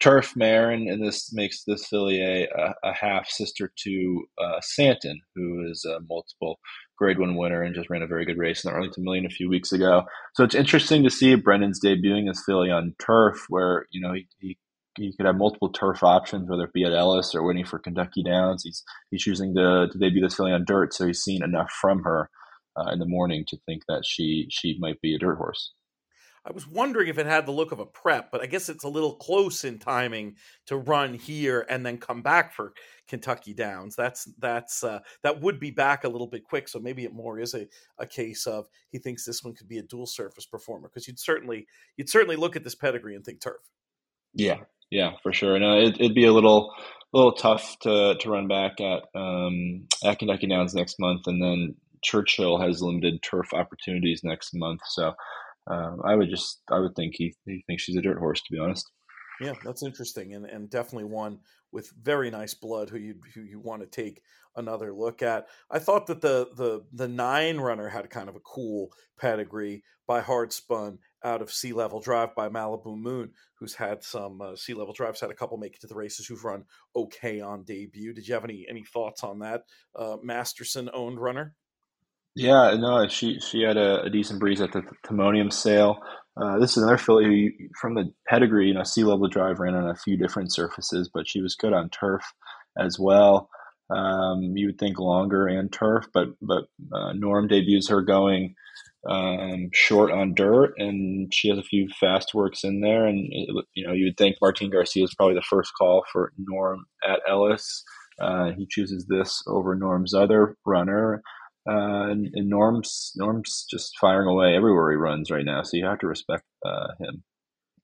turf 0.01 0.35
mare, 0.35 0.71
and, 0.71 0.89
and 0.89 1.05
this 1.05 1.31
makes 1.31 1.63
this 1.63 1.87
filly 1.87 2.21
a, 2.21 2.47
a, 2.83 2.93
half 2.93 3.29
sister 3.29 3.71
to 3.83 4.25
uh, 4.37 4.59
Santin, 4.61 5.21
who 5.35 5.69
is 5.69 5.85
a 5.85 5.99
multiple 6.09 6.59
Grade 7.01 7.17
One 7.17 7.35
winner 7.35 7.63
and 7.63 7.73
just 7.73 7.89
ran 7.89 8.03
a 8.03 8.07
very 8.07 8.25
good 8.25 8.37
race 8.37 8.63
in 8.63 8.69
the 8.69 8.75
Arlington 8.75 9.03
Million 9.03 9.25
a 9.25 9.29
few 9.29 9.49
weeks 9.49 9.71
ago. 9.71 10.03
So 10.35 10.43
it's 10.43 10.53
interesting 10.53 11.03
to 11.03 11.09
see 11.09 11.33
Brendan's 11.33 11.83
debuting 11.83 12.27
his 12.27 12.43
filly 12.45 12.69
on 12.69 12.93
turf, 13.03 13.47
where 13.49 13.87
you 13.89 13.99
know 13.99 14.13
he, 14.13 14.27
he 14.39 14.57
he 14.95 15.15
could 15.17 15.25
have 15.25 15.35
multiple 15.35 15.71
turf 15.71 16.03
options, 16.03 16.47
whether 16.47 16.65
it 16.65 16.73
be 16.73 16.83
at 16.83 16.93
Ellis 16.93 17.33
or 17.33 17.41
winning 17.41 17.65
for 17.65 17.79
Kentucky 17.79 18.21
Downs. 18.23 18.63
He's 18.63 18.83
he's 19.09 19.23
choosing 19.23 19.55
to, 19.55 19.87
to 19.91 19.97
debut 19.97 20.21
this 20.21 20.35
filly 20.35 20.51
on 20.51 20.63
dirt, 20.63 20.93
so 20.93 21.07
he's 21.07 21.23
seen 21.23 21.43
enough 21.43 21.71
from 21.71 22.03
her 22.03 22.29
uh, 22.77 22.91
in 22.91 22.99
the 22.99 23.07
morning 23.07 23.45
to 23.47 23.57
think 23.65 23.81
that 23.87 24.03
she 24.05 24.45
she 24.51 24.77
might 24.79 25.01
be 25.01 25.15
a 25.15 25.17
dirt 25.17 25.37
horse. 25.37 25.73
I 26.43 26.51
was 26.51 26.67
wondering 26.67 27.07
if 27.07 27.19
it 27.19 27.27
had 27.27 27.45
the 27.45 27.51
look 27.51 27.71
of 27.71 27.79
a 27.79 27.85
prep, 27.85 28.31
but 28.31 28.41
I 28.41 28.47
guess 28.47 28.67
it's 28.67 28.83
a 28.83 28.89
little 28.89 29.13
close 29.13 29.63
in 29.63 29.77
timing 29.77 30.37
to 30.65 30.77
run 30.77 31.13
here 31.13 31.65
and 31.69 31.85
then 31.85 31.99
come 31.99 32.23
back 32.23 32.53
for 32.53 32.73
Kentucky 33.07 33.53
Downs. 33.53 33.95
That's 33.95 34.25
that's 34.39 34.83
uh, 34.83 34.99
that 35.21 35.39
would 35.41 35.59
be 35.59 35.69
back 35.69 36.03
a 36.03 36.09
little 36.09 36.27
bit 36.27 36.43
quick. 36.43 36.67
So 36.67 36.79
maybe 36.79 37.03
it 37.03 37.13
more 37.13 37.39
is 37.39 37.53
a, 37.53 37.67
a 37.99 38.07
case 38.07 38.47
of 38.47 38.67
he 38.89 38.97
thinks 38.97 39.23
this 39.23 39.43
one 39.43 39.53
could 39.53 39.67
be 39.67 39.77
a 39.77 39.83
dual 39.83 40.07
surface 40.07 40.47
performer 40.47 40.89
because 40.89 41.07
you'd 41.07 41.19
certainly 41.19 41.67
you'd 41.97 42.09
certainly 42.09 42.35
look 42.35 42.55
at 42.55 42.63
this 42.63 42.75
pedigree 42.75 43.15
and 43.15 43.23
think 43.23 43.39
turf. 43.39 43.61
Yeah, 44.33 44.61
yeah, 44.89 45.11
for 45.21 45.33
sure. 45.33 45.59
No, 45.59 45.79
it, 45.79 45.99
would 45.99 46.15
be 46.15 46.25
a 46.25 46.33
little 46.33 46.73
a 47.13 47.17
little 47.17 47.33
tough 47.33 47.77
to 47.81 48.15
to 48.19 48.29
run 48.29 48.47
back 48.47 48.81
at 48.81 49.03
um, 49.13 49.87
at 50.03 50.17
Kentucky 50.17 50.47
Downs 50.47 50.73
next 50.73 50.99
month, 50.99 51.27
and 51.27 51.39
then 51.39 51.75
Churchill 52.01 52.59
has 52.59 52.81
limited 52.81 53.21
turf 53.21 53.53
opportunities 53.53 54.23
next 54.23 54.55
month. 54.55 54.81
So 54.87 55.13
um, 55.67 55.99
I 56.03 56.15
would 56.15 56.29
just 56.29 56.61
I 56.69 56.79
would 56.79 56.95
think 56.95 57.13
he 57.15 57.35
he 57.45 57.63
thinks 57.67 57.83
she's 57.83 57.97
a 57.97 58.01
dirt 58.01 58.17
horse 58.17 58.41
to 58.41 58.51
be 58.51 58.59
honest. 58.59 58.89
Yeah, 59.39 59.53
that's 59.63 59.83
interesting, 59.83 60.33
and 60.33 60.45
and 60.45 60.69
definitely 60.69 61.05
one 61.05 61.39
with 61.71 61.91
very 62.01 62.29
nice 62.29 62.53
blood 62.53 62.89
who 62.89 62.97
you 62.97 63.15
who 63.33 63.41
you 63.41 63.59
want 63.59 63.81
to 63.81 63.87
take 63.87 64.21
another 64.55 64.93
look 64.93 65.21
at. 65.21 65.47
I 65.69 65.79
thought 65.79 66.07
that 66.07 66.21
the 66.21 66.49
the 66.55 66.83
the 66.93 67.07
nine 67.07 67.57
runner 67.57 67.87
had 67.87 68.09
kind 68.09 68.29
of 68.29 68.35
a 68.35 68.41
cool 68.41 68.91
pedigree 69.17 69.83
by 70.07 70.21
hard 70.21 70.51
spun 70.51 70.99
out 71.23 71.41
of 71.41 71.53
sea 71.53 71.73
level 71.73 71.99
drive 71.99 72.35
by 72.35 72.49
Malibu 72.49 72.97
Moon, 72.97 73.31
who's 73.55 73.75
had 73.75 74.03
some 74.03 74.41
uh, 74.41 74.55
sea 74.55 74.73
level 74.73 74.93
drives, 74.93 75.21
had 75.21 75.31
a 75.31 75.35
couple 75.35 75.57
make 75.57 75.75
it 75.75 75.81
to 75.81 75.87
the 75.87 75.95
races, 75.95 76.25
who've 76.25 76.43
run 76.43 76.65
okay 76.95 77.39
on 77.39 77.63
debut. 77.63 78.13
Did 78.13 78.27
you 78.27 78.33
have 78.33 78.43
any 78.43 78.65
any 78.69 78.83
thoughts 78.83 79.23
on 79.23 79.39
that 79.39 79.63
uh, 79.95 80.17
Masterson 80.21 80.89
owned 80.93 81.19
runner? 81.19 81.55
Yeah, 82.35 82.75
no, 82.79 83.07
she 83.07 83.39
she 83.39 83.61
had 83.61 83.77
a, 83.77 84.03
a 84.03 84.09
decent 84.09 84.39
breeze 84.39 84.61
at 84.61 84.71
the 84.71 84.83
Timonium 85.05 85.51
sale. 85.51 85.97
Uh, 86.41 86.59
this 86.59 86.71
is 86.71 86.77
another 86.77 86.97
filly 86.97 87.53
from 87.79 87.93
the 87.93 88.13
pedigree, 88.27 88.67
you 88.67 88.73
know, 88.73 88.83
sea 88.83 89.03
level 89.03 89.27
drive 89.27 89.59
ran 89.59 89.75
on 89.75 89.89
a 89.89 89.95
few 89.95 90.15
different 90.17 90.53
surfaces, 90.53 91.09
but 91.13 91.27
she 91.27 91.41
was 91.41 91.55
good 91.55 91.73
on 91.73 91.89
turf 91.89 92.23
as 92.79 92.97
well. 92.97 93.49
Um, 93.89 94.53
you 94.55 94.67
would 94.67 94.79
think 94.79 94.97
longer 94.97 95.47
and 95.47 95.71
turf, 95.73 96.05
but 96.13 96.29
but 96.41 96.65
uh, 96.93 97.11
Norm 97.13 97.49
debuts 97.49 97.89
her 97.89 98.01
going 98.01 98.55
um, 99.09 99.69
short 99.73 100.09
on 100.11 100.33
dirt, 100.33 100.73
and 100.77 101.33
she 101.33 101.49
has 101.49 101.57
a 101.57 101.63
few 101.63 101.89
fast 101.99 102.33
works 102.33 102.63
in 102.63 102.79
there. 102.79 103.05
And 103.07 103.27
you 103.73 103.85
know, 103.85 103.91
you 103.93 104.05
would 104.05 104.17
think 104.17 104.37
Martin 104.41 104.69
Garcia 104.69 105.03
is 105.03 105.13
probably 105.15 105.35
the 105.35 105.41
first 105.41 105.73
call 105.77 106.03
for 106.13 106.31
Norm 106.37 106.85
at 107.03 107.19
Ellis. 107.27 107.83
Uh, 108.21 108.51
he 108.51 108.65
chooses 108.69 109.05
this 109.07 109.41
over 109.47 109.75
Norm's 109.75 110.13
other 110.13 110.55
runner. 110.65 111.21
Uh, 111.69 112.09
and, 112.09 112.49
Norm's 112.49 113.11
Norm's 113.15 113.65
just 113.69 113.97
firing 113.99 114.27
away 114.27 114.55
everywhere 114.55 114.91
he 114.91 114.97
runs 114.97 115.29
right 115.29 115.45
now, 115.45 115.61
so 115.61 115.77
you 115.77 115.85
have 115.85 115.99
to 115.99 116.07
respect 116.07 116.43
uh, 116.65 116.87
him. 116.99 117.23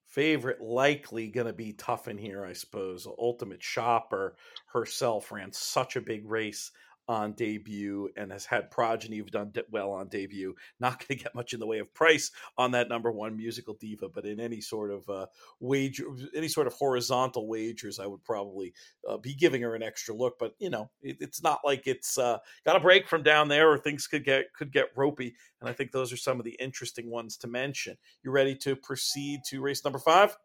Favorite 0.07 0.61
likely 0.61 1.27
going 1.27 1.47
to 1.47 1.53
be 1.53 1.73
tough 1.73 2.07
in 2.07 2.17
here, 2.17 2.43
I 2.43 2.53
suppose. 2.53 3.07
Ultimate 3.19 3.61
Shopper 3.61 4.35
herself 4.73 5.31
ran 5.31 5.51
such 5.51 5.95
a 5.95 6.01
big 6.01 6.25
race 6.25 6.71
on 7.07 7.33
debut 7.33 8.09
and 8.17 8.31
has 8.31 8.45
had 8.45 8.69
progeny 8.69 9.17
who've 9.17 9.31
done 9.31 9.51
well 9.71 9.91
on 9.91 10.07
debut. 10.07 10.53
Not 10.79 10.99
going 10.99 11.17
to 11.17 11.23
get 11.23 11.35
much 11.35 11.53
in 11.53 11.59
the 11.59 11.67
way 11.67 11.79
of 11.79 11.93
price 11.93 12.31
on 12.57 12.71
that 12.71 12.89
number 12.89 13.11
one 13.11 13.37
musical 13.37 13.75
diva, 13.75 14.09
but 14.09 14.25
in 14.25 14.39
any 14.39 14.61
sort 14.61 14.91
of 14.91 15.09
uh, 15.09 15.25
wager, 15.59 16.05
any 16.35 16.47
sort 16.47 16.67
of 16.67 16.73
horizontal 16.73 17.47
wagers, 17.47 17.99
I 17.99 18.07
would 18.07 18.23
probably 18.23 18.73
uh, 19.07 19.17
be 19.17 19.33
giving 19.33 19.61
her 19.61 19.75
an 19.75 19.83
extra 19.83 20.13
look. 20.13 20.37
But 20.39 20.53
you 20.59 20.69
know, 20.69 20.89
it, 21.01 21.17
it's 21.19 21.41
not 21.41 21.59
like 21.63 21.87
it's 21.87 22.17
uh, 22.17 22.39
got 22.65 22.75
a 22.75 22.81
break 22.81 23.07
from 23.07 23.23
down 23.23 23.47
there, 23.47 23.71
or 23.71 23.77
things 23.77 24.07
could 24.07 24.25
get 24.25 24.53
could 24.53 24.71
get 24.71 24.87
ropey. 24.95 25.35
And 25.61 25.69
I 25.69 25.73
think 25.73 25.91
those 25.91 26.11
are 26.11 26.17
some 26.17 26.39
of 26.39 26.45
the 26.45 26.57
interesting 26.59 27.09
ones 27.09 27.37
to 27.37 27.47
mention. 27.47 27.97
You 28.23 28.31
ready 28.31 28.55
to 28.57 28.75
proceed 28.75 29.41
to 29.47 29.61
race 29.61 29.83
number 29.83 29.99
five? 29.99 30.37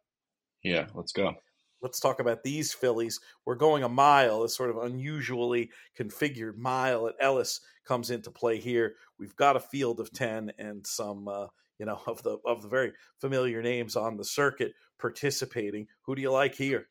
Yeah, 0.62 0.87
let's 0.95 1.12
go 1.12 1.35
let's 1.83 2.01
talk 2.01 2.21
about 2.21 2.43
these 2.43 2.73
fillies. 2.73 3.21
We're 3.45 3.57
going 3.57 3.83
a 3.83 3.89
mile, 3.89 4.43
a 4.43 4.49
sort 4.49 4.71
of 4.71 4.79
unusually 4.79 5.71
configured 5.99 6.57
mile 6.57 7.09
at 7.09 7.15
Ellis 7.21 7.61
comes 7.87 8.11
into 8.11 8.31
play 8.31 8.59
here. 8.59 8.95
We've 9.19 9.37
got 9.37 9.57
a 9.57 9.61
field 9.61 10.01
of 10.01 10.12
10 10.12 10.53
and 10.59 10.87
some 10.87 11.29
uh, 11.29 11.47
you 11.79 11.87
know 11.87 12.01
of 12.07 12.23
the 12.23 12.39
of 12.47 12.62
the 12.62 12.69
very 12.69 12.93
familiar 13.21 13.61
names 13.61 13.97
on 13.97 14.17
the 14.17 14.25
circuit 14.25 14.73
participating. 14.99 15.89
Who 16.03 16.15
do 16.15 16.23
you 16.23 16.31
like 16.31 16.55
here? 16.55 16.87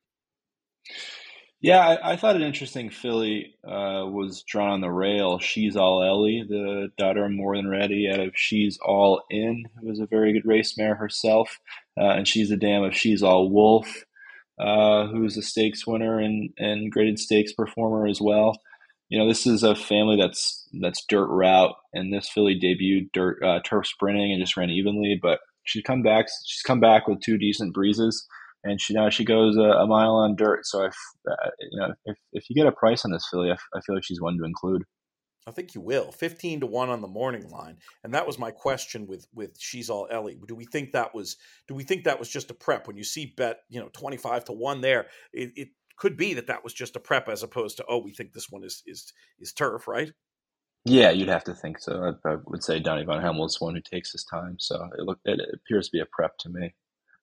Yeah, 1.63 1.77
I, 1.77 2.13
I 2.13 2.15
thought 2.15 2.35
an 2.35 2.41
interesting 2.41 2.89
filly 2.89 3.53
uh, 3.63 4.09
was 4.09 4.43
drawn 4.47 4.71
on 4.71 4.81
the 4.81 4.89
rail. 4.89 5.37
She's 5.37 5.75
all 5.75 6.01
Ellie, 6.01 6.43
the 6.49 6.89
daughter 6.97 7.23
of 7.23 7.31
More 7.31 7.55
Than 7.55 7.67
Ready, 7.67 8.09
out 8.11 8.19
of 8.19 8.31
She's 8.33 8.79
All 8.83 9.21
In, 9.29 9.65
who 9.79 9.87
was 9.87 9.99
a 9.99 10.07
very 10.07 10.33
good 10.33 10.47
race 10.47 10.75
mare 10.75 10.95
herself, 10.95 11.59
uh, 11.99 12.13
and 12.13 12.27
she's 12.27 12.49
a 12.49 12.57
dam 12.57 12.81
of 12.81 12.95
She's 12.95 13.21
All 13.21 13.51
Wolf 13.51 14.05
uh, 14.61 15.07
who's 15.07 15.37
a 15.37 15.41
stakes 15.41 15.87
winner 15.87 16.19
and, 16.19 16.49
and 16.57 16.91
graded 16.91 17.19
stakes 17.19 17.53
performer 17.53 18.07
as 18.07 18.21
well. 18.21 18.53
You 19.09 19.19
know, 19.19 19.27
this 19.27 19.45
is 19.45 19.63
a 19.63 19.75
family 19.75 20.15
that's 20.17 20.67
that's 20.81 21.03
dirt 21.09 21.27
route, 21.27 21.75
and 21.93 22.13
this 22.13 22.29
filly 22.29 22.57
debuted 22.57 23.11
dirt 23.11 23.43
uh, 23.43 23.59
turf 23.65 23.87
sprinting 23.87 24.31
and 24.31 24.41
just 24.41 24.55
ran 24.55 24.69
evenly. 24.69 25.19
But 25.21 25.39
she's 25.63 25.83
come 25.83 26.01
back. 26.01 26.27
She's 26.45 26.61
come 26.61 26.79
back 26.79 27.07
with 27.07 27.19
two 27.21 27.37
decent 27.37 27.73
breezes, 27.73 28.25
and 28.63 28.79
she 28.79 28.93
now 28.93 29.09
she 29.09 29.25
goes 29.25 29.57
a, 29.57 29.61
a 29.61 29.87
mile 29.87 30.15
on 30.15 30.35
dirt. 30.35 30.65
So 30.65 30.85
if 30.85 30.95
uh, 31.29 31.49
you 31.71 31.79
know 31.79 31.93
if, 32.05 32.17
if 32.31 32.45
you 32.49 32.55
get 32.55 32.71
a 32.71 32.75
price 32.75 33.03
on 33.03 33.11
this 33.11 33.27
filly, 33.29 33.49
I, 33.49 33.53
f- 33.53 33.67
I 33.75 33.81
feel 33.81 33.95
like 33.95 34.05
she's 34.05 34.21
one 34.21 34.37
to 34.37 34.45
include. 34.45 34.83
I 35.47 35.51
think 35.51 35.73
you 35.73 35.81
will. 35.81 36.11
15 36.11 36.61
to 36.61 36.65
1 36.67 36.89
on 36.89 37.01
the 37.01 37.07
morning 37.07 37.49
line. 37.49 37.77
And 38.03 38.13
that 38.13 38.27
was 38.27 38.37
my 38.37 38.51
question 38.51 39.07
with 39.07 39.27
with 39.33 39.57
She's 39.59 39.89
All 39.89 40.07
Ellie. 40.11 40.39
Do 40.47 40.55
we 40.55 40.65
think 40.65 40.91
that 40.91 41.15
was 41.15 41.37
do 41.67 41.73
we 41.73 41.83
think 41.83 42.03
that 42.03 42.19
was 42.19 42.29
just 42.29 42.51
a 42.51 42.53
prep 42.53 42.87
when 42.87 42.97
you 42.97 43.03
see 43.03 43.33
bet, 43.37 43.61
you 43.69 43.79
know, 43.79 43.89
25 43.93 44.45
to 44.45 44.53
1 44.53 44.81
there, 44.81 45.07
it, 45.33 45.51
it 45.55 45.69
could 45.97 46.17
be 46.17 46.33
that 46.35 46.47
that 46.47 46.63
was 46.63 46.73
just 46.73 46.95
a 46.95 46.99
prep 46.99 47.27
as 47.27 47.43
opposed 47.43 47.77
to 47.77 47.85
oh, 47.87 47.99
we 47.99 48.13
think 48.13 48.33
this 48.33 48.49
one 48.49 48.63
is 48.63 48.83
is 48.85 49.11
is 49.39 49.53
turf, 49.53 49.87
right? 49.87 50.11
Yeah, 50.83 51.11
you'd 51.11 51.29
have 51.29 51.43
to 51.43 51.53
think 51.53 51.79
so. 51.79 52.15
I, 52.25 52.29
I 52.29 52.37
would 52.47 52.63
say 52.63 52.79
Donnie 52.79 53.05
Von 53.05 53.21
Hemel 53.21 53.45
is 53.45 53.61
one 53.61 53.75
who 53.75 53.81
takes 53.81 54.11
his 54.11 54.23
time, 54.23 54.57
so 54.59 54.89
it 54.97 55.03
look 55.03 55.19
it 55.25 55.39
appears 55.53 55.87
to 55.87 55.91
be 55.91 55.99
a 55.99 56.07
prep 56.11 56.37
to 56.39 56.49
me. 56.49 56.73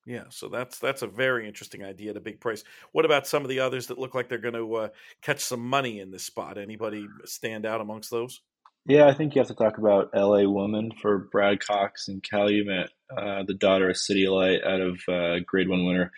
Yeah, 0.08 0.24
so 0.30 0.48
that's 0.48 0.78
that's 0.78 1.02
a 1.02 1.06
very 1.06 1.46
interesting 1.46 1.84
idea 1.84 2.12
at 2.12 2.16
a 2.16 2.20
big 2.20 2.40
price. 2.40 2.64
What 2.92 3.04
about 3.04 3.26
some 3.26 3.42
of 3.42 3.50
the 3.50 3.60
others 3.60 3.88
that 3.88 3.98
look 3.98 4.14
like 4.14 4.30
they're 4.30 4.38
going 4.38 4.54
to 4.54 4.74
uh, 4.74 4.88
catch 5.20 5.40
some 5.40 5.60
money 5.60 6.00
in 6.00 6.10
this 6.10 6.24
spot? 6.24 6.56
Anybody 6.56 7.06
stand 7.26 7.66
out 7.66 7.82
amongst 7.82 8.10
those? 8.10 8.40
Yeah, 8.86 9.06
I 9.06 9.12
think 9.12 9.34
you 9.34 9.40
have 9.40 9.48
to 9.48 9.54
talk 9.54 9.76
about 9.76 10.08
L.A. 10.14 10.48
Woman 10.48 10.92
for 11.02 11.28
Brad 11.30 11.60
Cox 11.60 12.08
and 12.08 12.22
Calumet, 12.22 12.88
uh, 13.14 13.42
the 13.46 13.52
daughter 13.52 13.90
of 13.90 13.98
City 13.98 14.26
Light 14.26 14.64
out 14.64 14.80
of 14.80 14.98
uh, 15.10 15.40
Grade 15.46 15.68
One 15.68 15.84
winner. 15.84 16.10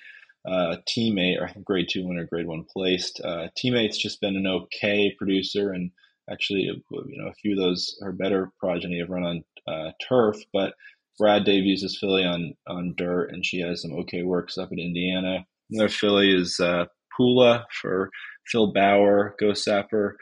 Uh, 0.49 0.76
teammate, 0.88 1.40
or 1.40 1.50
Grade 1.64 1.88
Two 1.90 2.06
winner, 2.06 2.26
Grade 2.26 2.47
One 2.47 2.64
placed. 2.73 3.20
Uh, 3.20 3.49
teammate's 3.56 3.99
just 3.99 4.20
been 4.20 4.37
an 4.37 4.47
okay 4.47 5.12
producer, 5.18 5.73
and 5.73 5.90
actually, 6.30 6.61
you 6.61 6.82
know, 6.90 7.28
a 7.28 7.35
few 7.35 7.52
of 7.52 7.59
those 7.59 7.99
her 8.02 8.12
better 8.12 8.52
progeny 8.61 9.00
have 9.00 9.11
run 9.11 9.25
on 9.25 9.44
uh, 9.66 9.90
turf, 10.09 10.37
but 10.52 10.75
Brad 11.20 11.44
debuts 11.44 11.82
this 11.82 11.98
filly 12.00 12.24
on 12.24 12.54
on 12.66 12.94
dirt, 12.96 13.30
and 13.30 13.44
she 13.44 13.60
has 13.60 13.82
some 13.82 13.92
okay 14.00 14.22
works 14.22 14.56
up 14.56 14.72
in 14.72 14.78
Indiana. 14.78 15.44
Another 15.70 15.90
filly 15.90 16.34
is 16.34 16.58
uh, 16.58 16.86
Pula 17.16 17.64
for 17.80 18.10
Phil 18.50 18.72
Bauer, 18.72 19.36
Ghostzapper 19.40 20.12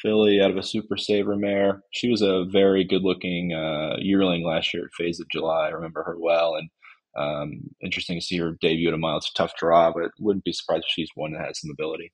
filly 0.00 0.40
out 0.40 0.50
of 0.50 0.56
a 0.56 0.62
Super 0.62 0.96
Saver 0.96 1.36
mare. 1.36 1.82
She 1.90 2.08
was 2.08 2.22
a 2.22 2.44
very 2.50 2.84
good 2.84 3.02
looking 3.02 3.52
uh, 3.52 3.96
yearling 3.98 4.44
last 4.44 4.72
year 4.72 4.84
at 4.84 4.90
Fasig 5.00 5.26
July. 5.32 5.66
I 5.66 5.70
remember 5.70 6.04
her 6.04 6.16
well, 6.18 6.54
and 6.54 6.70
um, 7.16 7.70
interesting 7.82 8.18
to 8.18 8.24
see 8.24 8.38
her 8.38 8.56
debut 8.60 8.88
at 8.88 8.94
a 8.94 8.98
mile. 8.98 9.16
It's 9.16 9.30
a 9.30 9.34
tough 9.34 9.56
draw, 9.58 9.92
but 9.92 10.10
wouldn't 10.20 10.44
be 10.44 10.52
surprised 10.52 10.84
if 10.84 10.92
she's 10.94 11.10
one 11.14 11.32
that 11.32 11.44
has 11.44 11.60
some 11.60 11.70
ability. 11.70 12.12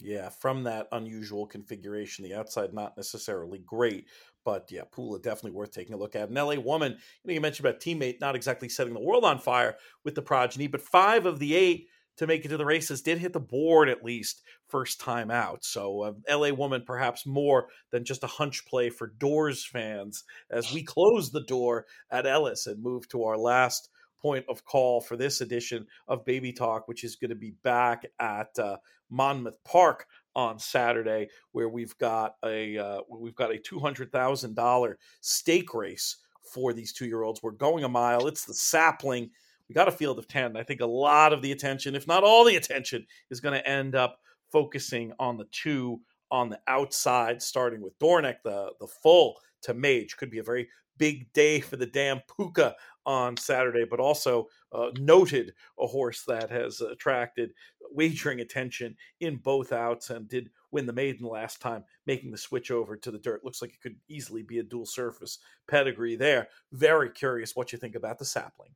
Yeah, 0.00 0.28
from 0.28 0.62
that 0.64 0.86
unusual 0.92 1.46
configuration, 1.46 2.24
the 2.24 2.34
outside 2.34 2.72
not 2.72 2.96
necessarily 2.96 3.58
great, 3.58 4.06
but 4.48 4.70
yeah, 4.70 4.80
Pula 4.90 5.22
definitely 5.22 5.50
worth 5.50 5.72
taking 5.72 5.92
a 5.92 5.98
look 5.98 6.16
at. 6.16 6.30
An 6.30 6.34
LA 6.34 6.54
woman, 6.54 6.92
you 6.92 6.98
know, 7.26 7.34
you 7.34 7.40
mentioned 7.42 7.66
about 7.66 7.82
teammate 7.82 8.18
not 8.18 8.34
exactly 8.34 8.66
setting 8.66 8.94
the 8.94 9.00
world 9.00 9.22
on 9.22 9.38
fire 9.38 9.76
with 10.04 10.14
the 10.14 10.22
progeny, 10.22 10.66
but 10.68 10.80
five 10.80 11.26
of 11.26 11.38
the 11.38 11.54
eight 11.54 11.88
to 12.16 12.26
make 12.26 12.46
it 12.46 12.48
to 12.48 12.56
the 12.56 12.64
races 12.64 13.02
did 13.02 13.18
hit 13.18 13.34
the 13.34 13.40
board 13.40 13.90
at 13.90 14.02
least 14.02 14.40
first 14.66 15.02
time 15.02 15.30
out. 15.30 15.66
So, 15.66 16.00
uh, 16.00 16.12
LA 16.34 16.48
Woman 16.48 16.82
perhaps 16.86 17.26
more 17.26 17.68
than 17.90 18.06
just 18.06 18.24
a 18.24 18.26
hunch 18.26 18.64
play 18.64 18.88
for 18.88 19.08
Doors 19.18 19.66
fans 19.66 20.24
as 20.50 20.72
we 20.72 20.82
close 20.94 21.30
the 21.30 21.44
door 21.44 21.84
at 22.10 22.24
Ellis 22.24 22.66
and 22.66 22.82
move 22.82 23.06
to 23.10 23.24
our 23.24 23.36
last 23.36 23.90
point 24.18 24.46
of 24.48 24.64
call 24.64 25.02
for 25.02 25.18
this 25.18 25.42
edition 25.42 25.86
of 26.08 26.24
Baby 26.24 26.54
Talk, 26.54 26.88
which 26.88 27.04
is 27.04 27.16
going 27.16 27.28
to 27.28 27.36
be 27.36 27.52
back 27.62 28.06
at 28.18 28.58
uh, 28.58 28.78
Monmouth 29.10 29.62
Park 29.64 30.06
on 30.34 30.58
Saturday, 30.58 31.28
where 31.52 31.68
we've 31.68 31.96
got 31.98 32.34
a 32.44 32.78
uh, 32.78 33.00
we've 33.08 33.34
got 33.34 33.52
a 33.52 33.58
two 33.58 33.78
hundred 33.78 34.12
thousand 34.12 34.54
dollar 34.54 34.98
stake 35.20 35.74
race 35.74 36.16
for 36.42 36.72
these 36.72 36.92
two 36.92 37.06
year 37.06 37.22
olds. 37.22 37.42
We're 37.42 37.52
going 37.52 37.84
a 37.84 37.88
mile. 37.88 38.26
It's 38.26 38.44
the 38.44 38.54
sapling 38.54 39.30
we 39.68 39.74
got 39.74 39.88
a 39.88 39.92
field 39.92 40.18
of 40.18 40.26
10. 40.28 40.56
I 40.56 40.62
think 40.62 40.80
a 40.80 40.86
lot 40.86 41.32
of 41.32 41.42
the 41.42 41.52
attention, 41.52 41.94
if 41.94 42.06
not 42.06 42.24
all 42.24 42.44
the 42.44 42.56
attention, 42.56 43.06
is 43.30 43.40
going 43.40 43.54
to 43.54 43.68
end 43.68 43.94
up 43.94 44.18
focusing 44.50 45.12
on 45.18 45.36
the 45.36 45.46
two 45.52 46.00
on 46.30 46.48
the 46.48 46.60
outside, 46.68 47.42
starting 47.42 47.80
with 47.80 47.98
Dornoch, 47.98 48.42
the, 48.44 48.72
the 48.80 48.86
full 48.86 49.36
to 49.62 49.74
Mage. 49.74 50.16
Could 50.16 50.30
be 50.30 50.38
a 50.38 50.44
very 50.44 50.68
big 50.96 51.32
day 51.32 51.60
for 51.60 51.76
the 51.76 51.86
dam 51.86 52.20
Puca 52.28 52.74
on 53.08 53.38
Saturday, 53.38 53.86
but 53.88 54.00
also 54.00 54.48
uh, 54.70 54.90
noted 54.98 55.54
a 55.80 55.86
horse 55.86 56.24
that 56.28 56.50
has 56.50 56.82
attracted 56.82 57.50
wagering 57.90 58.40
attention 58.40 58.94
in 59.20 59.36
both 59.36 59.72
outs 59.72 60.10
and 60.10 60.28
did 60.28 60.50
win 60.70 60.84
the 60.84 60.92
maiden 60.92 61.26
last 61.26 61.62
time, 61.62 61.84
making 62.06 62.30
the 62.30 62.36
switch 62.36 62.70
over 62.70 62.98
to 62.98 63.10
the 63.10 63.18
dirt. 63.18 63.42
Looks 63.42 63.62
like 63.62 63.70
it 63.70 63.80
could 63.80 63.96
easily 64.08 64.42
be 64.42 64.58
a 64.58 64.62
dual 64.62 64.84
surface 64.84 65.38
pedigree 65.66 66.16
there. 66.16 66.48
Very 66.70 67.08
curious 67.08 67.56
what 67.56 67.72
you 67.72 67.78
think 67.78 67.94
about 67.94 68.18
the 68.18 68.26
sapling. 68.26 68.74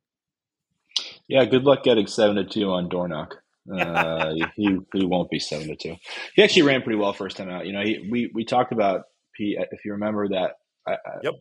Yeah, 1.27 1.45
good 1.45 1.63
luck 1.63 1.83
getting 1.83 2.07
seven 2.07 2.35
to 2.37 2.43
two 2.43 2.71
on 2.71 2.89
Dornoch. 2.89 3.35
Uh, 3.71 4.33
he 4.57 4.77
he 4.93 5.05
won't 5.05 5.29
be 5.29 5.39
seven 5.39 5.69
to 5.69 5.75
two. 5.77 5.95
He 6.35 6.43
actually 6.43 6.63
ran 6.63 6.81
pretty 6.81 6.99
well 6.99 7.13
first 7.13 7.37
time 7.37 7.49
out. 7.49 7.65
You 7.65 7.71
know, 7.71 7.81
he, 7.81 8.09
we 8.11 8.29
we 8.33 8.43
talked 8.43 8.73
about 8.73 9.03
Pete. 9.37 9.57
If 9.71 9.85
you 9.85 9.93
remember 9.93 10.27
that, 10.27 10.57
I, 10.85 10.97
yep. 11.23 11.35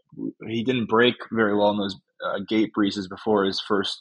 he 0.47 0.63
didn't 0.63 0.87
break 0.87 1.17
very 1.33 1.57
well 1.57 1.71
in 1.71 1.79
those 1.79 1.97
uh, 2.25 2.41
gate 2.49 2.73
breezes 2.73 3.09
before 3.09 3.45
his 3.45 3.61
first 3.61 4.01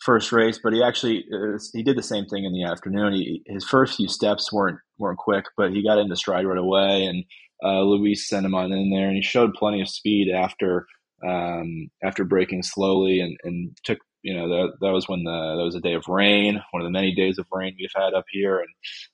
first 0.00 0.32
race, 0.32 0.58
but 0.62 0.72
he 0.72 0.82
actually 0.82 1.24
uh, 1.32 1.58
he 1.72 1.82
did 1.82 1.96
the 1.96 2.02
same 2.02 2.26
thing 2.26 2.44
in 2.44 2.52
the 2.52 2.64
afternoon. 2.64 3.14
He, 3.14 3.42
his 3.46 3.64
first 3.64 3.96
few 3.96 4.08
steps 4.08 4.52
weren't 4.52 4.78
weren't 4.98 5.18
quick, 5.18 5.46
but 5.56 5.72
he 5.72 5.82
got 5.82 5.98
into 5.98 6.16
stride 6.16 6.46
right 6.46 6.58
away, 6.58 7.04
and 7.04 7.24
uh, 7.64 7.82
Luis 7.82 8.28
sent 8.28 8.46
him 8.46 8.54
on 8.54 8.72
in 8.72 8.90
there, 8.90 9.08
and 9.08 9.16
he 9.16 9.22
showed 9.22 9.54
plenty 9.54 9.80
of 9.80 9.88
speed 9.88 10.32
after 10.32 10.86
um, 11.26 11.88
after 12.04 12.24
breaking 12.24 12.62
slowly, 12.62 13.20
and, 13.20 13.36
and 13.44 13.76
took 13.84 13.98
you 14.22 14.34
know 14.34 14.48
that 14.48 14.72
that 14.80 14.92
was 14.92 15.08
when 15.08 15.24
the 15.24 15.56
that 15.56 15.64
was 15.64 15.74
a 15.74 15.80
day 15.80 15.94
of 15.94 16.08
rain, 16.08 16.60
one 16.70 16.82
of 16.82 16.86
the 16.86 16.90
many 16.90 17.14
days 17.14 17.38
of 17.38 17.46
rain 17.52 17.76
we've 17.78 17.88
had 17.94 18.14
up 18.14 18.24
here, 18.30 18.58
and 18.58 18.68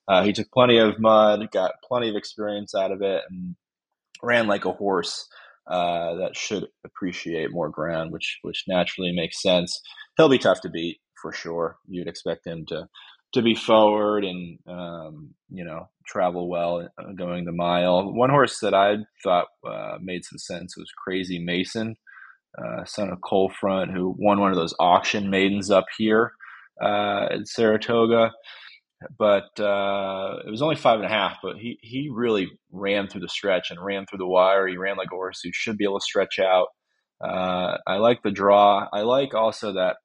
uh, 0.09 0.25
he 0.25 0.33
took 0.33 0.51
plenty 0.53 0.79
of 0.79 0.99
mud, 0.99 1.51
got 1.53 1.73
plenty 1.87 2.09
of 2.09 2.17
experience 2.17 2.75
out 2.75 2.93
of 2.93 3.03
it, 3.03 3.23
and 3.31 3.55
ran 4.23 4.47
like 4.47 4.65
a 4.65 4.73
horse 4.73 5.29
uh, 5.67 6.15
that 6.17 6.37
should 6.37 6.67
appreciate 6.85 7.53
more 7.53 7.71
ground, 7.71 8.13
which 8.13 8.39
which 8.43 8.65
naturally 8.69 9.13
makes 9.13 9.43
sense. 9.43 9.81
He'll 10.17 10.29
be 10.29 10.39
tough 10.39 10.61
to 10.63 10.71
beat 10.71 10.99
for 11.21 11.33
sure. 11.33 11.77
You'd 11.87 12.09
expect 12.09 12.47
him 12.47 12.65
to 12.69 12.89
to 13.35 13.43
be 13.43 13.55
forward 13.55 14.25
and 14.25 14.59
um, 14.69 15.35
you 15.49 15.65
know 15.65 15.89
travel 16.07 16.49
well 16.49 16.89
uh, 16.99 17.13
going 17.17 17.45
the 17.45 17.53
mile. 17.53 18.13
One 18.13 18.31
horse 18.31 18.59
that 18.61 18.75
I 18.75 18.97
thought 19.23 19.47
uh, 19.67 19.99
made 20.01 20.25
some 20.25 20.39
sense 20.39 20.77
was 20.77 20.91
Crazy 21.05 21.39
Mason 21.39 21.97
uh, 22.59 22.85
son 22.85 23.11
of 23.11 23.21
Cole 23.21 23.51
Front, 23.61 23.93
who 23.93 24.15
won 24.19 24.41
one 24.41 24.51
of 24.51 24.57
those 24.57 24.75
auction 24.79 25.31
maidens 25.31 25.71
up 25.71 25.87
here 25.97 26.33
uh, 26.83 27.27
at 27.31 27.47
Saratoga. 27.47 28.33
But 29.19 29.59
uh, 29.61 30.37
it 30.47 30.51
was 30.51 30.63
only 30.63 30.77
five 30.77 30.97
and 30.97 31.07
a 31.07 31.09
half. 31.09 31.39
But 31.43 31.57
he 31.57 31.79
he 31.83 32.11
really 32.13 32.49
ran 32.71 33.09
through 33.09 33.23
the 33.23 33.29
stretch 33.29 33.71
and 33.71 33.85
ran 33.85 34.07
through 34.07 34.19
the 34.19 34.27
wire. 34.27 34.67
He 34.67 34.77
ran 34.77 34.97
like 34.97 35.09
a 35.13 35.17
horse 35.17 35.41
who 35.43 35.51
should 35.53 35.79
be 35.79 35.85
able 35.85 35.99
to 35.99 36.05
stretch 36.05 36.39
out. 36.39 36.69
Uh, 37.23 37.79
I 37.87 37.97
like 37.97 38.23
the 38.23 38.31
draw. 38.31 38.89
I 38.93 39.03
like 39.03 39.35
also 39.35 39.73
that 39.75 39.97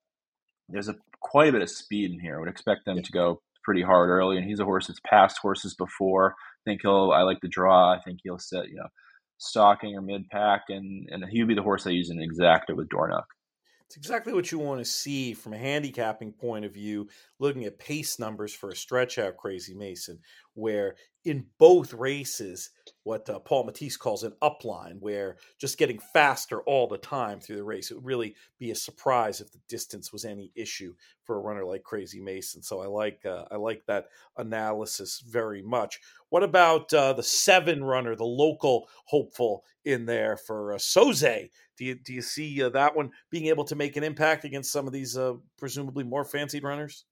there's 0.69 0.89
a 0.89 0.95
quite 1.21 1.49
a 1.49 1.51
bit 1.53 1.61
of 1.61 1.69
speed 1.69 2.11
in 2.11 2.19
here. 2.19 2.37
I 2.37 2.39
would 2.39 2.49
expect 2.49 2.85
them 2.85 3.01
to 3.01 3.11
go 3.11 3.41
pretty 3.63 3.81
hard 3.81 4.09
early, 4.09 4.37
and 4.37 4.45
he's 4.45 4.59
a 4.59 4.65
horse 4.65 4.87
that's 4.87 5.01
passed 5.05 5.39
horses 5.39 5.75
before. 5.75 6.35
I 6.65 6.69
think 6.69 6.81
he'll. 6.83 7.11
I 7.11 7.23
like 7.23 7.39
the 7.41 7.47
draw. 7.47 7.93
I 7.93 7.99
think 8.01 8.19
he'll 8.23 8.39
set 8.39 8.69
you 8.69 8.75
know 8.75 8.87
stalking 9.37 9.95
or 9.95 10.01
mid 10.01 10.29
pack, 10.29 10.63
and 10.69 11.07
and 11.11 11.25
he 11.29 11.41
would 11.41 11.49
be 11.49 11.55
the 11.55 11.63
horse 11.63 11.87
I 11.87 11.91
use 11.91 12.09
in 12.09 12.17
exacta 12.17 12.75
with 12.75 12.89
Dornoch. 12.89 13.25
It's 13.87 13.95
exactly 13.95 14.33
what 14.33 14.51
you 14.51 14.59
want 14.59 14.79
to 14.79 14.85
see 14.85 15.33
from 15.33 15.53
a 15.53 15.57
handicapping 15.57 16.33
point 16.33 16.65
of 16.65 16.73
view, 16.73 17.07
looking 17.39 17.63
at 17.63 17.79
pace 17.79 18.19
numbers 18.19 18.53
for 18.53 18.69
a 18.69 18.75
stretch 18.75 19.17
out 19.17 19.37
Crazy 19.37 19.73
Mason, 19.73 20.19
where 20.57 20.95
in 21.23 21.45
both 21.59 21.93
races, 21.93 22.71
what 23.03 23.29
uh, 23.29 23.39
Paul 23.39 23.65
Matisse 23.65 23.97
calls 23.97 24.23
an 24.23 24.33
upline, 24.41 24.99
where 24.99 25.37
just 25.59 25.77
getting 25.77 25.99
faster 26.13 26.61
all 26.61 26.87
the 26.87 26.97
time 26.97 27.39
through 27.39 27.57
the 27.57 27.63
race, 27.63 27.91
it 27.91 27.95
would 27.95 28.05
really 28.05 28.33
be 28.59 28.71
a 28.71 28.75
surprise 28.75 29.39
if 29.39 29.51
the 29.51 29.59
distance 29.69 30.11
was 30.11 30.25
any 30.25 30.51
issue 30.55 30.93
for 31.23 31.35
a 31.35 31.41
runner 31.41 31.65
like 31.65 31.83
Crazy 31.83 32.21
Mason. 32.21 32.63
So 32.63 32.81
I 32.81 32.87
like 32.87 33.25
uh, 33.25 33.43
I 33.51 33.57
like 33.57 33.85
that 33.87 34.05
analysis 34.37 35.21
very 35.27 35.61
much. 35.61 35.99
What 36.29 36.43
about 36.43 36.93
uh, 36.93 37.13
the 37.13 37.23
seven 37.23 37.83
runner, 37.83 38.15
the 38.15 38.23
local 38.23 38.87
hopeful 39.05 39.63
in 39.85 40.05
there 40.05 40.37
for 40.37 40.73
uh, 40.73 40.77
Soze? 40.77 41.49
Do 41.77 41.85
you 41.85 41.95
do 41.95 42.13
you 42.13 42.21
see 42.21 42.63
uh, 42.63 42.69
that 42.69 42.95
one 42.95 43.11
being 43.29 43.47
able 43.47 43.65
to 43.65 43.75
make 43.75 43.95
an 43.97 44.03
impact 44.03 44.45
against 44.45 44.71
some 44.71 44.87
of 44.87 44.93
these 44.93 45.17
uh, 45.17 45.33
presumably 45.57 46.03
more 46.03 46.25
fancied 46.25 46.63
runners? 46.63 47.05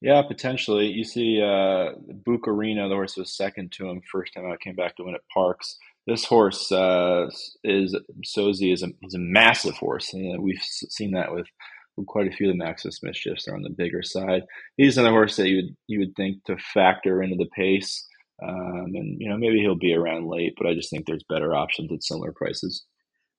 Yeah, 0.00 0.22
potentially. 0.22 0.86
You 0.88 1.04
see, 1.04 1.40
uh, 1.40 1.92
Bucarino, 2.26 2.88
the 2.88 2.94
horse 2.94 3.16
was 3.16 3.36
second 3.36 3.72
to 3.72 3.88
him 3.88 4.02
first 4.10 4.34
time 4.34 4.46
out, 4.46 4.60
came 4.60 4.76
back 4.76 4.96
to 4.96 5.04
win 5.04 5.14
at 5.14 5.22
Parx. 5.34 5.76
This 6.06 6.24
horse 6.26 6.70
uh, 6.70 7.28
is 7.62 7.96
Soze 8.26 8.72
is 8.72 8.82
a 8.82 8.88
a 8.88 9.18
massive 9.18 9.74
horse, 9.76 10.12
and 10.12 10.42
we've 10.42 10.60
seen 10.62 11.12
that 11.12 11.32
with, 11.32 11.46
with 11.96 12.06
quite 12.06 12.28
a 12.28 12.36
few 12.36 12.50
of 12.50 12.52
the 12.54 12.62
Maximus 12.62 13.02
Mischiefs. 13.02 13.46
They're 13.46 13.54
on 13.56 13.62
the 13.62 13.70
bigger 13.70 14.02
side. 14.02 14.42
He's 14.76 14.98
another 14.98 15.14
horse 15.14 15.36
that 15.36 15.48
you 15.48 15.56
would 15.56 15.76
you 15.86 16.00
would 16.00 16.14
think 16.16 16.44
to 16.44 16.56
factor 16.58 17.22
into 17.22 17.36
the 17.36 17.48
pace. 17.56 18.06
Um, 18.42 18.90
and 18.94 19.16
you 19.20 19.28
know 19.30 19.38
maybe 19.38 19.60
he'll 19.60 19.76
be 19.78 19.94
around 19.94 20.26
late, 20.28 20.54
but 20.58 20.66
I 20.66 20.74
just 20.74 20.90
think 20.90 21.06
there's 21.06 21.24
better 21.28 21.54
options 21.54 21.90
at 21.92 22.02
similar 22.02 22.32
prices. 22.32 22.84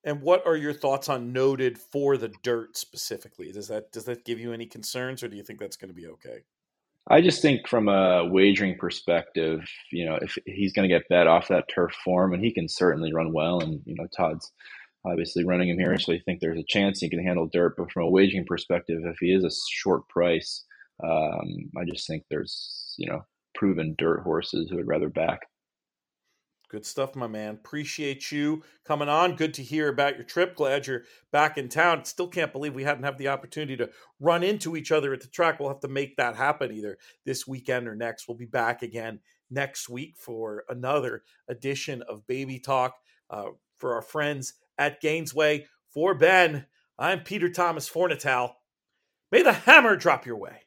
And 0.06 0.22
what 0.22 0.46
are 0.46 0.56
your 0.56 0.72
thoughts 0.72 1.10
on 1.10 1.34
noted 1.34 1.80
for 1.80 2.16
the 2.16 2.32
dirt 2.44 2.78
specifically? 2.78 3.52
Does 3.52 3.68
that 3.70 3.92
does 3.92 4.06
that 4.06 4.24
give 4.24 4.40
you 4.40 4.54
any 4.54 4.68
concerns, 4.68 5.24
or 5.24 5.28
do 5.28 5.36
you 5.36 5.44
think 5.44 5.60
that's 5.60 5.76
going 5.76 5.90
to 5.90 5.96
be 5.96 6.08
okay? 6.08 6.44
I 7.08 7.22
just 7.22 7.42
think 7.42 7.68
from 7.68 7.90
a 7.90 8.26
wagering 8.26 8.78
perspective, 8.78 9.62
you 9.92 10.06
know, 10.06 10.18
if 10.22 10.38
he's 10.46 10.74
going 10.74 10.88
to 10.88 10.96
get 10.96 11.10
bet 11.10 11.28
off 11.28 11.48
that 11.50 11.66
turf 11.74 11.92
form, 12.04 12.34
and 12.34 12.44
he 12.44 12.52
can 12.52 12.70
certainly 12.70 13.14
run 13.14 13.34
well, 13.34 13.60
and 13.60 13.82
you 13.86 13.96
know, 13.96 14.08
Todd's 14.16 14.52
obviously 15.06 15.44
running 15.44 15.70
him 15.70 15.80
here, 15.80 15.98
so 15.98 16.14
I 16.14 16.20
think 16.20 16.40
there's 16.40 16.60
a 16.60 16.64
chance 16.64 17.00
he 17.00 17.10
can 17.10 17.24
handle 17.24 17.50
dirt. 17.52 17.76
But 17.76 17.92
from 17.92 18.04
a 18.04 18.10
wagering 18.10 18.46
perspective, 18.46 19.02
if 19.06 19.18
he 19.20 19.34
is 19.34 19.44
a 19.44 19.52
short 19.72 20.08
price, 20.08 20.64
um, 21.04 21.72
I 21.78 21.84
just 21.84 22.06
think 22.06 22.26
there's 22.30 22.94
you 22.98 23.10
know 23.10 23.26
proven 23.56 23.96
dirt 23.98 24.22
horses 24.22 24.70
who 24.70 24.76
would 24.76 24.88
rather 24.88 25.10
back. 25.10 25.42
Good 26.76 26.86
stuff, 26.86 27.16
my 27.16 27.28
man. 27.28 27.54
Appreciate 27.54 28.34
you 28.34 28.62
coming 28.84 29.08
on. 29.08 29.38
Good 29.38 29.54
to 29.54 29.64
hear 29.64 29.88
about 29.88 30.18
your 30.18 30.26
trip. 30.26 30.58
Glad 30.58 30.88
you're 30.88 31.04
back 31.32 31.58
in 31.58 31.70
town. 31.70 32.04
Still 32.04 32.28
can't 32.28 32.52
believe 32.52 32.76
we 32.76 32.84
hadn't 32.84 33.06
had 33.06 33.18
the 33.18 33.30
opportunity 33.30 33.78
to 33.78 33.90
run 34.20 34.44
into 34.44 34.76
each 34.76 34.92
other 34.92 35.14
at 35.14 35.22
the 35.22 35.30
track. 35.30 35.58
We'll 35.58 35.70
have 35.70 35.80
to 35.80 35.88
make 35.88 36.18
that 36.18 36.36
happen 36.36 36.74
either 36.74 36.98
this 37.24 37.48
weekend 37.48 37.88
or 37.88 37.96
next. 37.96 38.28
We'll 38.28 38.36
be 38.36 38.44
back 38.46 38.82
again 38.82 39.22
next 39.50 39.88
week 39.88 40.16
for 40.18 40.66
another 40.68 41.24
edition 41.48 42.02
of 42.10 42.28
Baby 42.28 42.60
Talk 42.60 42.96
uh, 43.30 43.52
for 43.78 43.96
our 43.96 44.02
friends 44.02 44.56
at 44.78 45.02
Gainesway. 45.02 45.64
For 45.88 46.14
Ben, 46.14 46.66
I'm 47.00 47.22
Peter 47.22 47.48
Thomas 47.48 47.90
Fornatale. 47.90 48.52
May 49.32 49.44
the 49.44 49.54
hammer 49.54 49.96
drop 49.96 50.26
your 50.26 50.36
way. 50.36 50.65